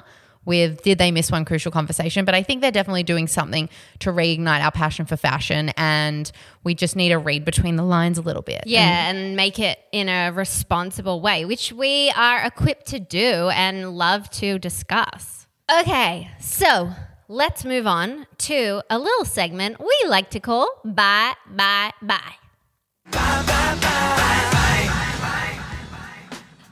with 0.49 0.81
did 0.81 0.97
they 0.97 1.11
miss 1.11 1.31
one 1.31 1.45
crucial 1.45 1.71
conversation? 1.71 2.25
But 2.25 2.33
I 2.35 2.43
think 2.43 2.61
they're 2.61 2.71
definitely 2.71 3.03
doing 3.03 3.27
something 3.27 3.69
to 3.99 4.11
reignite 4.11 4.61
our 4.61 4.71
passion 4.71 5.05
for 5.05 5.15
fashion. 5.15 5.69
And 5.77 6.29
we 6.63 6.73
just 6.73 6.95
need 6.95 7.09
to 7.09 7.19
read 7.19 7.45
between 7.45 7.75
the 7.75 7.83
lines 7.83 8.17
a 8.17 8.21
little 8.21 8.41
bit. 8.41 8.63
Yeah, 8.65 9.09
and 9.09 9.35
make 9.35 9.59
it 9.59 9.79
in 9.91 10.09
a 10.09 10.31
responsible 10.31 11.21
way, 11.21 11.45
which 11.45 11.71
we 11.71 12.11
are 12.17 12.43
equipped 12.43 12.87
to 12.87 12.99
do 12.99 13.49
and 13.53 13.95
love 13.95 14.29
to 14.31 14.57
discuss. 14.57 15.47
Okay, 15.81 16.31
so 16.39 16.89
let's 17.27 17.63
move 17.63 17.85
on 17.85 18.25
to 18.39 18.81
a 18.89 18.97
little 18.97 19.25
segment 19.25 19.79
we 19.79 20.09
like 20.09 20.31
to 20.31 20.39
call 20.39 20.67
Bye, 20.83 21.35
Bye, 21.47 21.91
Bye. 22.01 23.35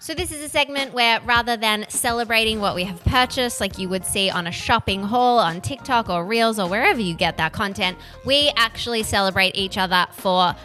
So, 0.08 0.14
this 0.14 0.32
is 0.32 0.42
a 0.42 0.48
segment 0.48 0.94
where 0.94 1.20
rather 1.26 1.58
than 1.58 1.86
celebrating 1.90 2.62
what 2.62 2.76
we 2.76 2.86
have 2.86 3.04
purchased, 3.04 3.60
like 3.60 3.78
you 3.78 3.90
would 3.90 4.06
see 4.06 4.30
on 4.30 4.48
a 4.48 4.54
shopping 4.54 5.04
haul 5.04 5.38
on 5.38 5.60
TikTok 5.60 6.10
or 6.10 6.24
Reels 6.24 6.60
or 6.60 6.70
wherever 6.70 7.02
you 7.02 7.14
get 7.14 7.36
that 7.36 7.52
content, 7.52 7.98
we 8.24 8.50
actually 8.56 9.04
celebrate 9.04 9.58
each 9.58 9.78
other 9.78 10.08
for 10.14 10.56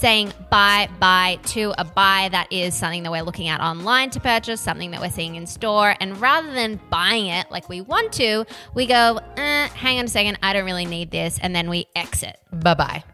saying 0.00 0.32
bye 0.50 0.88
bye 0.98 1.38
to 1.44 1.72
a 1.78 1.84
buy 1.84 2.28
that 2.32 2.52
is 2.52 2.74
something 2.74 3.04
that 3.04 3.12
we're 3.12 3.22
looking 3.22 3.46
at 3.46 3.60
online 3.60 4.10
to 4.10 4.18
purchase, 4.18 4.60
something 4.60 4.90
that 4.90 5.00
we're 5.00 5.10
seeing 5.10 5.36
in 5.36 5.46
store. 5.46 5.94
And 6.00 6.20
rather 6.20 6.52
than 6.52 6.80
buying 6.90 7.26
it 7.26 7.48
like 7.52 7.68
we 7.68 7.80
want 7.80 8.12
to, 8.14 8.46
we 8.74 8.86
go, 8.86 9.20
eh, 9.36 9.68
hang 9.68 10.00
on 10.00 10.06
a 10.06 10.08
second, 10.08 10.40
I 10.42 10.52
don't 10.52 10.64
really 10.64 10.86
need 10.86 11.12
this. 11.12 11.38
And 11.40 11.54
then 11.54 11.70
we 11.70 11.86
exit. 11.94 12.36
Bye 12.50 12.74
bye. 12.74 13.04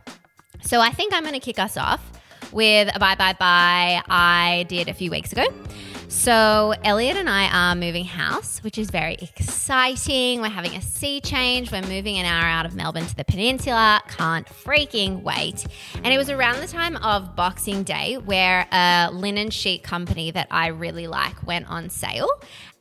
So 0.63 0.81
I 0.81 0.93
think 0.93 1.13
I'm 1.13 1.25
going 1.25 1.35
to 1.35 1.41
kick 1.41 1.59
us 1.59 1.77
off 1.77 2.11
with 2.55 2.89
a 2.95 2.99
bye 2.99 3.17
bye 3.17 3.35
bye 3.35 4.01
I 4.09 4.65
did 4.69 4.89
a 4.89 4.95
few 4.95 5.11
weeks 5.11 5.33
ago. 5.33 5.45
So 6.09 6.75
Elliot 6.85 7.17
and 7.17 7.29
I 7.29 7.49
are 7.49 7.75
moving 7.75 8.05
house, 8.05 8.63
which 8.63 8.79
is 8.79 8.89
very 8.89 9.15
exciting. 9.15 10.41
We're 10.41 10.49
having 10.49 10.77
a 10.77 10.81
sea 10.81 11.21
change. 11.21 11.73
We're 11.73 11.83
moving 11.83 12.19
an 12.19 12.25
hour 12.25 12.45
out 12.45 12.67
of 12.67 12.75
Melbourne 12.77 13.05
to 13.07 13.17
the 13.17 13.25
peninsula. 13.25 14.01
Can't 14.09 14.47
freaking 14.47 15.23
wait. 15.23 15.67
And 15.97 16.07
it 16.07 16.17
was 16.17 16.31
around 16.31 16.61
the 16.61 16.69
time 16.69 16.97
of 16.99 17.35
Boxing 17.35 17.83
Day 17.83 18.17
where 18.17 18.67
a 18.71 19.11
linen 19.13 19.51
sheet 19.51 19.83
company 19.83 20.31
that 20.31 20.47
I 20.53 20.69
really 20.69 21.09
like 21.09 21.45
went 21.45 21.69
on 21.69 21.91
sale. 21.91 22.29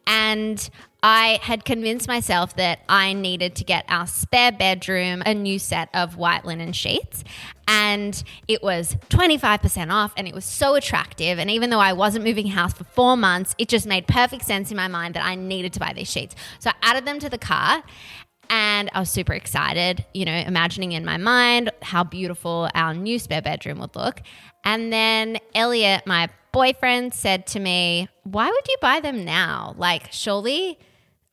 And 0.05 0.69
I 1.01 1.39
had 1.41 1.65
convinced 1.65 2.07
myself 2.07 2.55
that 2.55 2.79
I 2.87 3.11
needed 3.11 3.55
to 3.55 3.65
get 3.65 3.83
our 3.89 4.07
spare 4.07 4.53
bedroom 4.53 5.21
a 5.25 5.33
new 5.33 5.59
set 5.59 5.89
of 5.93 6.15
white 6.15 6.45
linen 6.45 6.71
sheets. 6.71 7.25
And 7.67 8.23
it 8.47 8.63
was 8.63 8.95
25% 9.09 9.91
off 9.91 10.13
and 10.15 10.27
it 10.27 10.33
was 10.33 10.45
so 10.45 10.75
attractive. 10.75 11.39
And 11.39 11.51
even 11.51 11.69
though 11.69 11.79
I 11.79 11.91
wasn't 11.91 12.23
moving 12.23 12.47
house 12.47 12.73
for 12.73 12.85
four 12.85 13.17
months, 13.17 13.53
it 13.57 13.67
just 13.67 13.85
made 13.85 14.07
perfect 14.07 14.45
sense 14.45 14.71
in 14.71 14.77
my 14.77 14.87
mind 14.87 15.15
that 15.15 15.25
I 15.25 15.35
needed 15.35 15.73
to 15.73 15.79
buy 15.79 15.91
these 15.93 16.09
sheets. 16.09 16.35
So 16.59 16.69
I 16.69 16.73
added 16.81 17.05
them 17.05 17.19
to 17.19 17.29
the 17.29 17.37
cart 17.37 17.83
and 18.49 18.89
I 18.93 18.99
was 18.99 19.09
super 19.09 19.33
excited, 19.33 20.05
you 20.13 20.25
know, 20.25 20.35
imagining 20.35 20.93
in 20.93 21.03
my 21.03 21.17
mind 21.17 21.71
how 21.81 22.03
beautiful 22.03 22.69
our 22.73 22.93
new 22.93 23.19
spare 23.19 23.41
bedroom 23.41 23.79
would 23.79 23.95
look. 23.95 24.21
And 24.63 24.91
then 24.93 25.37
Elliot, 25.53 26.05
my 26.05 26.29
boyfriend, 26.53 27.13
said 27.13 27.45
to 27.47 27.59
me, 27.59 28.07
Why 28.23 28.47
would 28.47 28.67
you 28.69 28.77
buy 28.81 29.01
them 29.01 29.25
now? 29.25 29.73
Like, 29.77 30.07
surely 30.11 30.79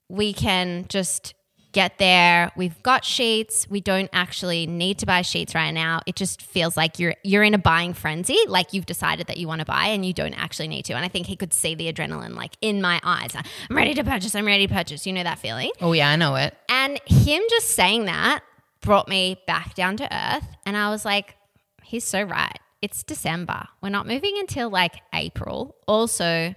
we 0.09 0.33
can 0.33 0.87
just 0.89 1.35
get 1.73 1.99
there. 1.99 2.51
We've 2.57 2.83
got 2.83 3.05
sheets. 3.05 3.69
We 3.71 3.81
don't 3.81 4.11
actually 4.13 4.67
need 4.67 4.99
to 4.99 5.07
buy 5.07 5.23
sheets 5.23 5.55
right 5.55 5.71
now. 5.71 6.01
It 6.07 6.17
just 6.17 6.43
feels 6.43 6.77
like 6.77 6.99
you're 6.99 7.15
you're 7.23 7.45
in 7.45 7.55
a 7.55 7.59
buying 7.59 7.95
frenzy, 7.95 8.39
like 8.49 8.73
you've 8.73 8.87
decided 8.87 9.29
that 9.29 9.37
you 9.37 9.47
want 9.47 9.61
to 9.61 9.65
buy 9.65 9.87
and 9.87 10.05
you 10.05 10.13
don't 10.13 10.35
actually 10.35 10.69
need 10.69 10.85
to. 10.87 10.95
And 10.95 11.05
I 11.05 11.09
think 11.09 11.27
he 11.27 11.37
could 11.37 11.53
see 11.53 11.75
the 11.75 11.93
adrenaline 11.93 12.35
like 12.35 12.57
in 12.61 12.81
my 12.81 13.01
eyes. 13.05 13.31
I'm 13.35 13.77
ready 13.77 13.95
to 13.95 14.05
purchase. 14.05 14.35
I'm 14.35 14.47
ready 14.47 14.67
to 14.67 14.75
purchase. 14.75 15.07
You 15.07 15.13
know 15.13 15.23
that 15.23 15.39
feeling? 15.39 15.71
Oh, 15.81 15.93
yeah, 15.93 16.11
I 16.11 16.17
know 16.17 16.35
it. 16.37 16.57
And 16.69 16.99
him 17.07 17.43
just 17.51 17.69
saying 17.69 18.07
that 18.07 18.43
brought 18.81 19.09
me 19.09 19.41
back 19.47 19.75
down 19.75 19.97
to 19.99 20.15
earth. 20.15 20.47
And 20.67 20.77
I 20.77 20.91
was 20.91 21.05
like, 21.05 21.37
he's 21.83 22.05
so 22.05 22.23
right. 22.23 22.59
It's 22.83 23.03
December. 23.03 23.69
We're 23.83 23.91
not 23.91 24.07
moving 24.07 24.37
until 24.39 24.71
like 24.71 25.03
April. 25.15 25.77
Also, 25.87 26.55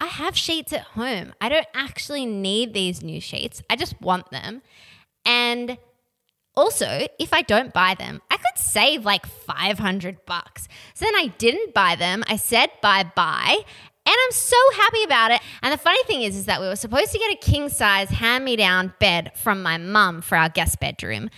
I 0.00 0.06
have 0.06 0.36
sheets 0.36 0.72
at 0.72 0.82
home. 0.82 1.34
I 1.40 1.48
don't 1.48 1.66
actually 1.74 2.26
need 2.26 2.72
these 2.72 3.02
new 3.02 3.20
sheets. 3.20 3.62
I 3.68 3.76
just 3.76 4.00
want 4.00 4.30
them. 4.30 4.62
And 5.26 5.78
also, 6.56 7.06
if 7.18 7.32
I 7.32 7.42
don't 7.42 7.72
buy 7.72 7.94
them, 7.94 8.22
I 8.30 8.36
could 8.36 8.56
save 8.56 9.04
like 9.04 9.26
500 9.26 10.24
bucks. 10.24 10.68
So 10.94 11.04
then 11.04 11.14
I 11.14 11.26
didn't 11.38 11.74
buy 11.74 11.96
them. 11.96 12.24
I 12.26 12.36
said 12.36 12.70
bye 12.80 13.10
bye. 13.14 13.64
And 14.06 14.16
I'm 14.26 14.32
so 14.32 14.56
happy 14.76 15.02
about 15.04 15.30
it. 15.30 15.40
And 15.62 15.72
the 15.72 15.78
funny 15.78 16.02
thing 16.04 16.22
is, 16.22 16.36
is 16.36 16.44
that 16.44 16.60
we 16.60 16.66
were 16.66 16.76
supposed 16.76 17.10
to 17.12 17.18
get 17.18 17.32
a 17.32 17.36
king 17.36 17.70
size 17.70 18.10
hand 18.10 18.44
me 18.44 18.54
down 18.54 18.92
bed 19.00 19.32
from 19.34 19.62
my 19.62 19.78
mum 19.78 20.20
for 20.20 20.36
our 20.36 20.50
guest 20.50 20.78
bedroom. 20.78 21.30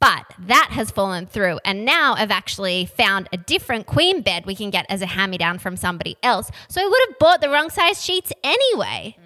But 0.00 0.32
that 0.38 0.68
has 0.70 0.90
fallen 0.90 1.26
through. 1.26 1.58
And 1.64 1.84
now 1.84 2.14
I've 2.14 2.30
actually 2.30 2.86
found 2.86 3.28
a 3.32 3.36
different 3.36 3.86
queen 3.86 4.22
bed 4.22 4.46
we 4.46 4.54
can 4.54 4.70
get 4.70 4.86
as 4.88 5.02
a 5.02 5.06
hand 5.06 5.32
me 5.32 5.38
down 5.38 5.58
from 5.58 5.76
somebody 5.76 6.16
else. 6.22 6.50
So 6.68 6.80
I 6.80 6.86
would 6.86 7.00
have 7.08 7.18
bought 7.18 7.40
the 7.40 7.48
wrong 7.48 7.68
size 7.68 8.02
sheets 8.02 8.32
anyway. 8.44 9.16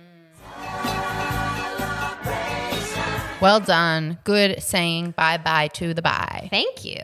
Well 3.42 3.60
done. 3.60 4.18
Good 4.24 4.62
saying 4.62 5.14
bye 5.16 5.36
bye 5.36 5.68
to 5.74 5.92
the 5.92 6.00
bye. 6.02 6.48
Thank 6.50 6.84
you. 6.84 7.00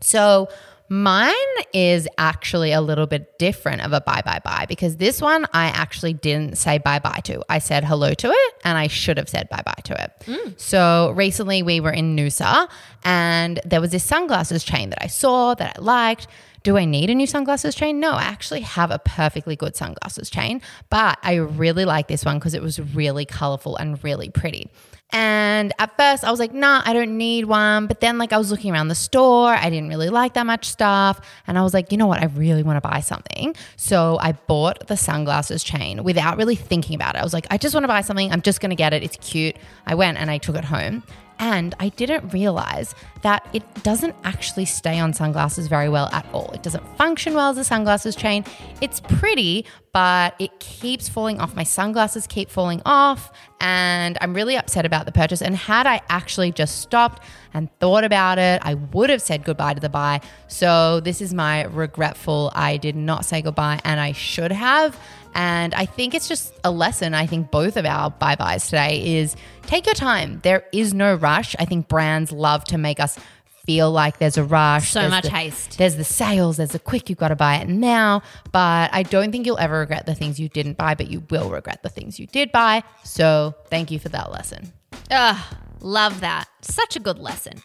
So 0.00 0.48
mine 0.88 1.34
is 1.72 2.06
actually 2.18 2.72
a 2.72 2.80
little 2.80 3.06
bit 3.06 3.38
different 3.38 3.82
of 3.82 3.92
a 3.92 4.00
bye 4.00 4.22
bye 4.24 4.40
bye 4.44 4.66
because 4.68 4.96
this 4.96 5.20
one 5.20 5.46
I 5.52 5.66
actually 5.66 6.12
didn't 6.12 6.58
say 6.58 6.78
bye 6.78 6.98
bye 6.98 7.20
to. 7.24 7.42
I 7.48 7.58
said 7.58 7.84
hello 7.84 8.12
to 8.14 8.28
it 8.30 8.54
and 8.64 8.76
I 8.76 8.86
should 8.86 9.16
have 9.16 9.28
said 9.28 9.48
bye 9.48 9.62
bye 9.64 9.80
to 9.84 10.02
it. 10.02 10.12
Mm. 10.26 10.60
So 10.60 11.12
recently 11.16 11.62
we 11.62 11.80
were 11.80 11.92
in 11.92 12.16
Noosa 12.16 12.68
and 13.02 13.60
there 13.64 13.80
was 13.80 13.90
this 13.90 14.04
sunglasses 14.04 14.64
chain 14.64 14.90
that 14.90 15.02
I 15.02 15.06
saw 15.06 15.54
that 15.54 15.78
I 15.78 15.80
liked. 15.80 16.26
Do 16.62 16.78
I 16.78 16.86
need 16.86 17.10
a 17.10 17.14
new 17.14 17.26
sunglasses 17.26 17.74
chain? 17.74 18.00
No, 18.00 18.12
I 18.12 18.22
actually 18.22 18.60
have 18.60 18.90
a 18.90 18.98
perfectly 18.98 19.54
good 19.54 19.76
sunglasses 19.76 20.30
chain, 20.30 20.62
but 20.88 21.18
I 21.22 21.34
really 21.34 21.84
like 21.84 22.08
this 22.08 22.24
one 22.24 22.38
because 22.38 22.54
it 22.54 22.62
was 22.62 22.80
really 22.80 23.26
colorful 23.26 23.76
and 23.76 24.02
really 24.02 24.30
pretty. 24.30 24.70
And 25.14 25.72
at 25.78 25.96
first 25.96 26.24
I 26.24 26.30
was 26.32 26.40
like, 26.40 26.52
nah, 26.52 26.82
I 26.84 26.92
don't 26.92 27.16
need 27.16 27.44
one. 27.44 27.86
But 27.86 28.00
then 28.00 28.18
like 28.18 28.32
I 28.32 28.36
was 28.36 28.50
looking 28.50 28.72
around 28.72 28.88
the 28.88 28.96
store, 28.96 29.54
I 29.54 29.70
didn't 29.70 29.88
really 29.88 30.08
like 30.08 30.34
that 30.34 30.44
much 30.44 30.68
stuff. 30.68 31.20
And 31.46 31.56
I 31.56 31.62
was 31.62 31.72
like, 31.72 31.92
you 31.92 31.98
know 31.98 32.08
what? 32.08 32.20
I 32.20 32.26
really 32.26 32.64
want 32.64 32.82
to 32.82 32.86
buy 32.86 32.98
something. 32.98 33.54
So 33.76 34.18
I 34.20 34.32
bought 34.32 34.88
the 34.88 34.96
sunglasses 34.96 35.62
chain 35.62 36.02
without 36.02 36.36
really 36.36 36.56
thinking 36.56 36.96
about 36.96 37.14
it. 37.14 37.18
I 37.18 37.22
was 37.22 37.32
like, 37.32 37.46
I 37.48 37.58
just 37.58 37.76
want 37.76 37.84
to 37.84 37.88
buy 37.88 38.00
something. 38.00 38.32
I'm 38.32 38.42
just 38.42 38.60
going 38.60 38.70
to 38.70 38.76
get 38.76 38.92
it. 38.92 39.04
It's 39.04 39.16
cute. 39.18 39.54
I 39.86 39.94
went 39.94 40.18
and 40.18 40.32
I 40.32 40.38
took 40.38 40.56
it 40.56 40.64
home. 40.64 41.04
And 41.38 41.74
I 41.80 41.88
didn't 41.90 42.32
realize 42.32 42.94
that 43.22 43.46
it 43.52 43.62
doesn't 43.82 44.14
actually 44.24 44.64
stay 44.66 44.98
on 44.98 45.12
sunglasses 45.12 45.66
very 45.66 45.88
well 45.88 46.08
at 46.12 46.26
all. 46.32 46.50
It 46.52 46.62
doesn't 46.62 46.84
function 46.96 47.34
well 47.34 47.50
as 47.50 47.58
a 47.58 47.64
sunglasses 47.64 48.14
chain. 48.14 48.44
It's 48.80 49.00
pretty, 49.00 49.66
but 49.92 50.34
it 50.38 50.58
keeps 50.60 51.08
falling 51.08 51.40
off. 51.40 51.56
My 51.56 51.62
sunglasses 51.62 52.26
keep 52.26 52.50
falling 52.50 52.82
off, 52.84 53.32
and 53.60 54.18
I'm 54.20 54.34
really 54.34 54.56
upset 54.56 54.84
about 54.84 55.06
the 55.06 55.12
purchase. 55.12 55.42
And 55.42 55.56
had 55.56 55.86
I 55.86 56.02
actually 56.08 56.52
just 56.52 56.80
stopped 56.80 57.22
and 57.52 57.68
thought 57.78 58.04
about 58.04 58.38
it, 58.38 58.60
I 58.64 58.74
would 58.74 59.10
have 59.10 59.22
said 59.22 59.44
goodbye 59.44 59.74
to 59.74 59.80
the 59.80 59.88
buy. 59.88 60.20
So 60.48 61.00
this 61.00 61.20
is 61.20 61.32
my 61.34 61.64
regretful. 61.64 62.52
I 62.54 62.76
did 62.76 62.96
not 62.96 63.24
say 63.24 63.42
goodbye, 63.42 63.80
and 63.84 64.00
I 64.00 64.12
should 64.12 64.52
have. 64.52 64.98
And 65.34 65.74
I 65.74 65.86
think 65.86 66.14
it's 66.14 66.28
just 66.28 66.54
a 66.64 66.70
lesson. 66.70 67.12
I 67.14 67.26
think 67.26 67.50
both 67.50 67.76
of 67.76 67.84
our 67.84 68.10
bye 68.10 68.36
byes 68.36 68.66
today 68.66 69.18
is 69.18 69.36
take 69.62 69.86
your 69.86 69.94
time. 69.94 70.40
There 70.42 70.64
is 70.72 70.94
no 70.94 71.14
rush. 71.14 71.56
I 71.58 71.64
think 71.64 71.88
brands 71.88 72.30
love 72.32 72.64
to 72.66 72.78
make 72.78 73.00
us 73.00 73.18
feel 73.66 73.90
like 73.90 74.18
there's 74.18 74.36
a 74.36 74.44
rush. 74.44 74.90
So 74.90 75.00
There's 75.00 75.10
much 75.10 75.24
the- 75.24 75.30
haste. 75.30 75.78
There's 75.78 75.96
the 75.96 76.04
sales, 76.04 76.58
there's 76.58 76.70
the 76.72 76.78
quick, 76.78 77.08
you've 77.08 77.18
got 77.18 77.28
to 77.28 77.36
buy 77.36 77.56
it 77.56 77.68
now. 77.68 78.22
But 78.52 78.90
I 78.92 79.02
don't 79.02 79.32
think 79.32 79.46
you'll 79.46 79.58
ever 79.58 79.78
regret 79.78 80.04
the 80.06 80.14
things 80.14 80.38
you 80.38 80.48
didn't 80.50 80.76
buy, 80.76 80.94
but 80.94 81.10
you 81.10 81.22
will 81.30 81.48
regret 81.50 81.82
the 81.82 81.88
things 81.88 82.20
you 82.20 82.26
did 82.26 82.52
buy. 82.52 82.82
So 83.04 83.54
thank 83.70 83.90
you 83.90 83.98
for 83.98 84.10
that 84.10 84.30
lesson. 84.30 84.72
Ugh, 85.10 85.36
love 85.80 86.20
that. 86.20 86.46
Such 86.60 86.94
a 86.94 87.00
good 87.00 87.18
lesson. 87.18 87.62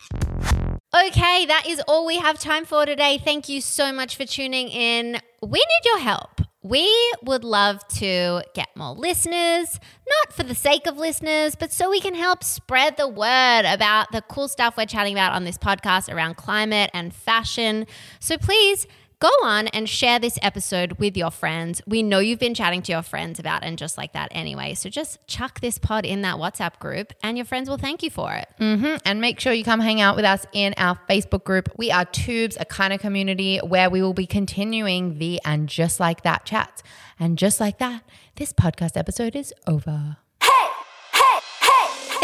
Okay, 0.95 1.45
that 1.45 1.65
is 1.67 1.81
all 1.87 2.05
we 2.05 2.17
have 2.17 2.39
time 2.39 2.65
for 2.65 2.85
today. 2.85 3.19
Thank 3.23 3.47
you 3.49 3.61
so 3.61 3.91
much 3.91 4.15
for 4.15 4.25
tuning 4.25 4.69
in. 4.69 5.19
We 5.41 5.59
need 5.59 5.85
your 5.85 5.99
help. 5.99 6.41
We 6.61 6.93
would 7.23 7.45
love 7.45 7.87
to 7.99 8.43
get 8.53 8.67
more 8.75 8.93
listeners, 8.93 9.79
not 10.09 10.33
for 10.33 10.43
the 10.43 10.55
sake 10.55 10.87
of 10.87 10.97
listeners, 10.97 11.55
but 11.55 11.71
so 11.71 11.89
we 11.89 12.01
can 12.01 12.15
help 12.15 12.43
spread 12.43 12.97
the 12.97 13.07
word 13.07 13.63
about 13.65 14.11
the 14.11 14.21
cool 14.23 14.49
stuff 14.49 14.75
we're 14.75 14.85
chatting 14.85 15.13
about 15.13 15.31
on 15.31 15.45
this 15.45 15.57
podcast 15.57 16.13
around 16.13 16.35
climate 16.35 16.89
and 16.93 17.13
fashion. 17.13 17.87
So 18.19 18.37
please 18.37 18.87
go 19.19 19.29
on 19.43 19.67
and 19.67 19.87
share 19.89 20.17
this 20.17 20.39
episode 20.41 20.93
with 20.93 21.17
your 21.17 21.31
friends. 21.31 21.81
We 21.85 22.03
know 22.03 22.19
you've 22.19 22.39
been 22.39 22.53
chatting 22.53 22.81
to 22.83 22.91
your 22.91 23.01
friends 23.01 23.39
about 23.39 23.63
and 23.63 23.77
just 23.77 23.97
like 23.97 24.13
that 24.13 24.29
anyway. 24.31 24.73
So 24.73 24.89
just 24.89 25.25
chuck 25.27 25.59
this 25.59 25.77
pod 25.77 26.05
in 26.05 26.21
that 26.21 26.37
WhatsApp 26.37 26.79
group 26.79 27.13
and 27.21 27.37
your 27.37 27.45
friends 27.45 27.69
will 27.69 27.77
thank 27.77 28.01
you 28.01 28.09
for 28.09 28.33
it. 28.33 28.47
Mm-hmm. 28.59 28.97
And 29.05 29.21
make 29.21 29.39
sure 29.39 29.51
you 29.51 29.63
come 29.63 29.81
hang 29.81 29.99
out 29.99 30.15
with 30.15 30.25
us 30.25 30.45
in 30.53 30.73
our 30.77 30.97
Facebook 31.09 31.43
group. 31.43 31.69
We 31.77 31.91
are 31.91 32.05
Twoobs, 32.05 32.55
a 32.59 32.65
kind 32.65 32.93
of 32.93 33.01
community 33.01 33.57
where 33.57 33.89
we 33.89 34.01
will 34.01 34.13
be 34.13 34.25
continuing 34.25 35.19
the 35.19 35.41
and 35.43 35.67
just 35.67 35.99
like 35.99 36.23
that 36.23 36.45
chats. 36.45 36.81
And 37.19 37.37
just 37.37 37.59
like 37.59 37.79
that, 37.79 38.03
this 38.35 38.53
podcast 38.53 38.95
episode 38.95 39.35
is 39.35 39.53
over. 39.67 40.17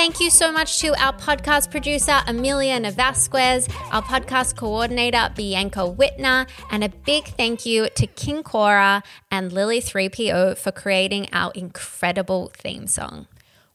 Thank 0.06 0.20
you 0.20 0.30
so 0.30 0.52
much 0.52 0.78
to 0.82 0.90
our 1.04 1.14
podcast 1.14 1.72
producer, 1.72 2.22
Amelia 2.28 2.80
Navasquez, 2.80 3.68
our 3.92 4.04
podcast 4.04 4.56
coordinator, 4.56 5.32
Bianca 5.36 5.80
Whitner, 5.80 6.48
and 6.70 6.84
a 6.84 6.90
big 6.90 7.30
thank 7.30 7.66
you 7.66 7.90
to 7.96 8.06
King 8.06 8.44
Cora 8.44 9.02
and 9.32 9.52
Lily3PO 9.52 10.60
for 10.60 10.72
creating 10.72 11.28
our 11.34 11.52
incredible 11.54 12.52
theme 12.56 12.86
song. 12.86 13.26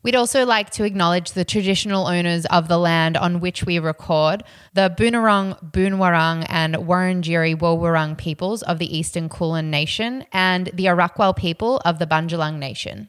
We'd 0.05 0.15
also 0.15 0.47
like 0.47 0.71
to 0.71 0.85
acknowledge 0.85 1.33
the 1.33 1.45
traditional 1.45 2.07
owners 2.07 2.47
of 2.47 2.69
the 2.69 2.79
land 2.79 3.17
on 3.17 3.41
which 3.41 3.67
we 3.67 3.81
record, 3.81 4.45
the 4.73 4.95
Boonwurrung, 4.97 5.73
Boonwurrung, 5.73 6.47
and 6.49 6.77
Wurundjeri 6.77 7.57
Woiwurrung 7.57 8.17
peoples 8.17 8.63
of 8.63 8.79
the 8.79 8.97
Eastern 8.97 9.29
Kulin 9.29 9.69
Nation, 9.69 10.25
and 10.33 10.71
the 10.75 10.85
Arakwal 10.85 11.37
people 11.37 11.79
of 11.85 11.99
the 11.99 12.07
Bundjalung 12.07 12.61
Nation. 12.61 13.09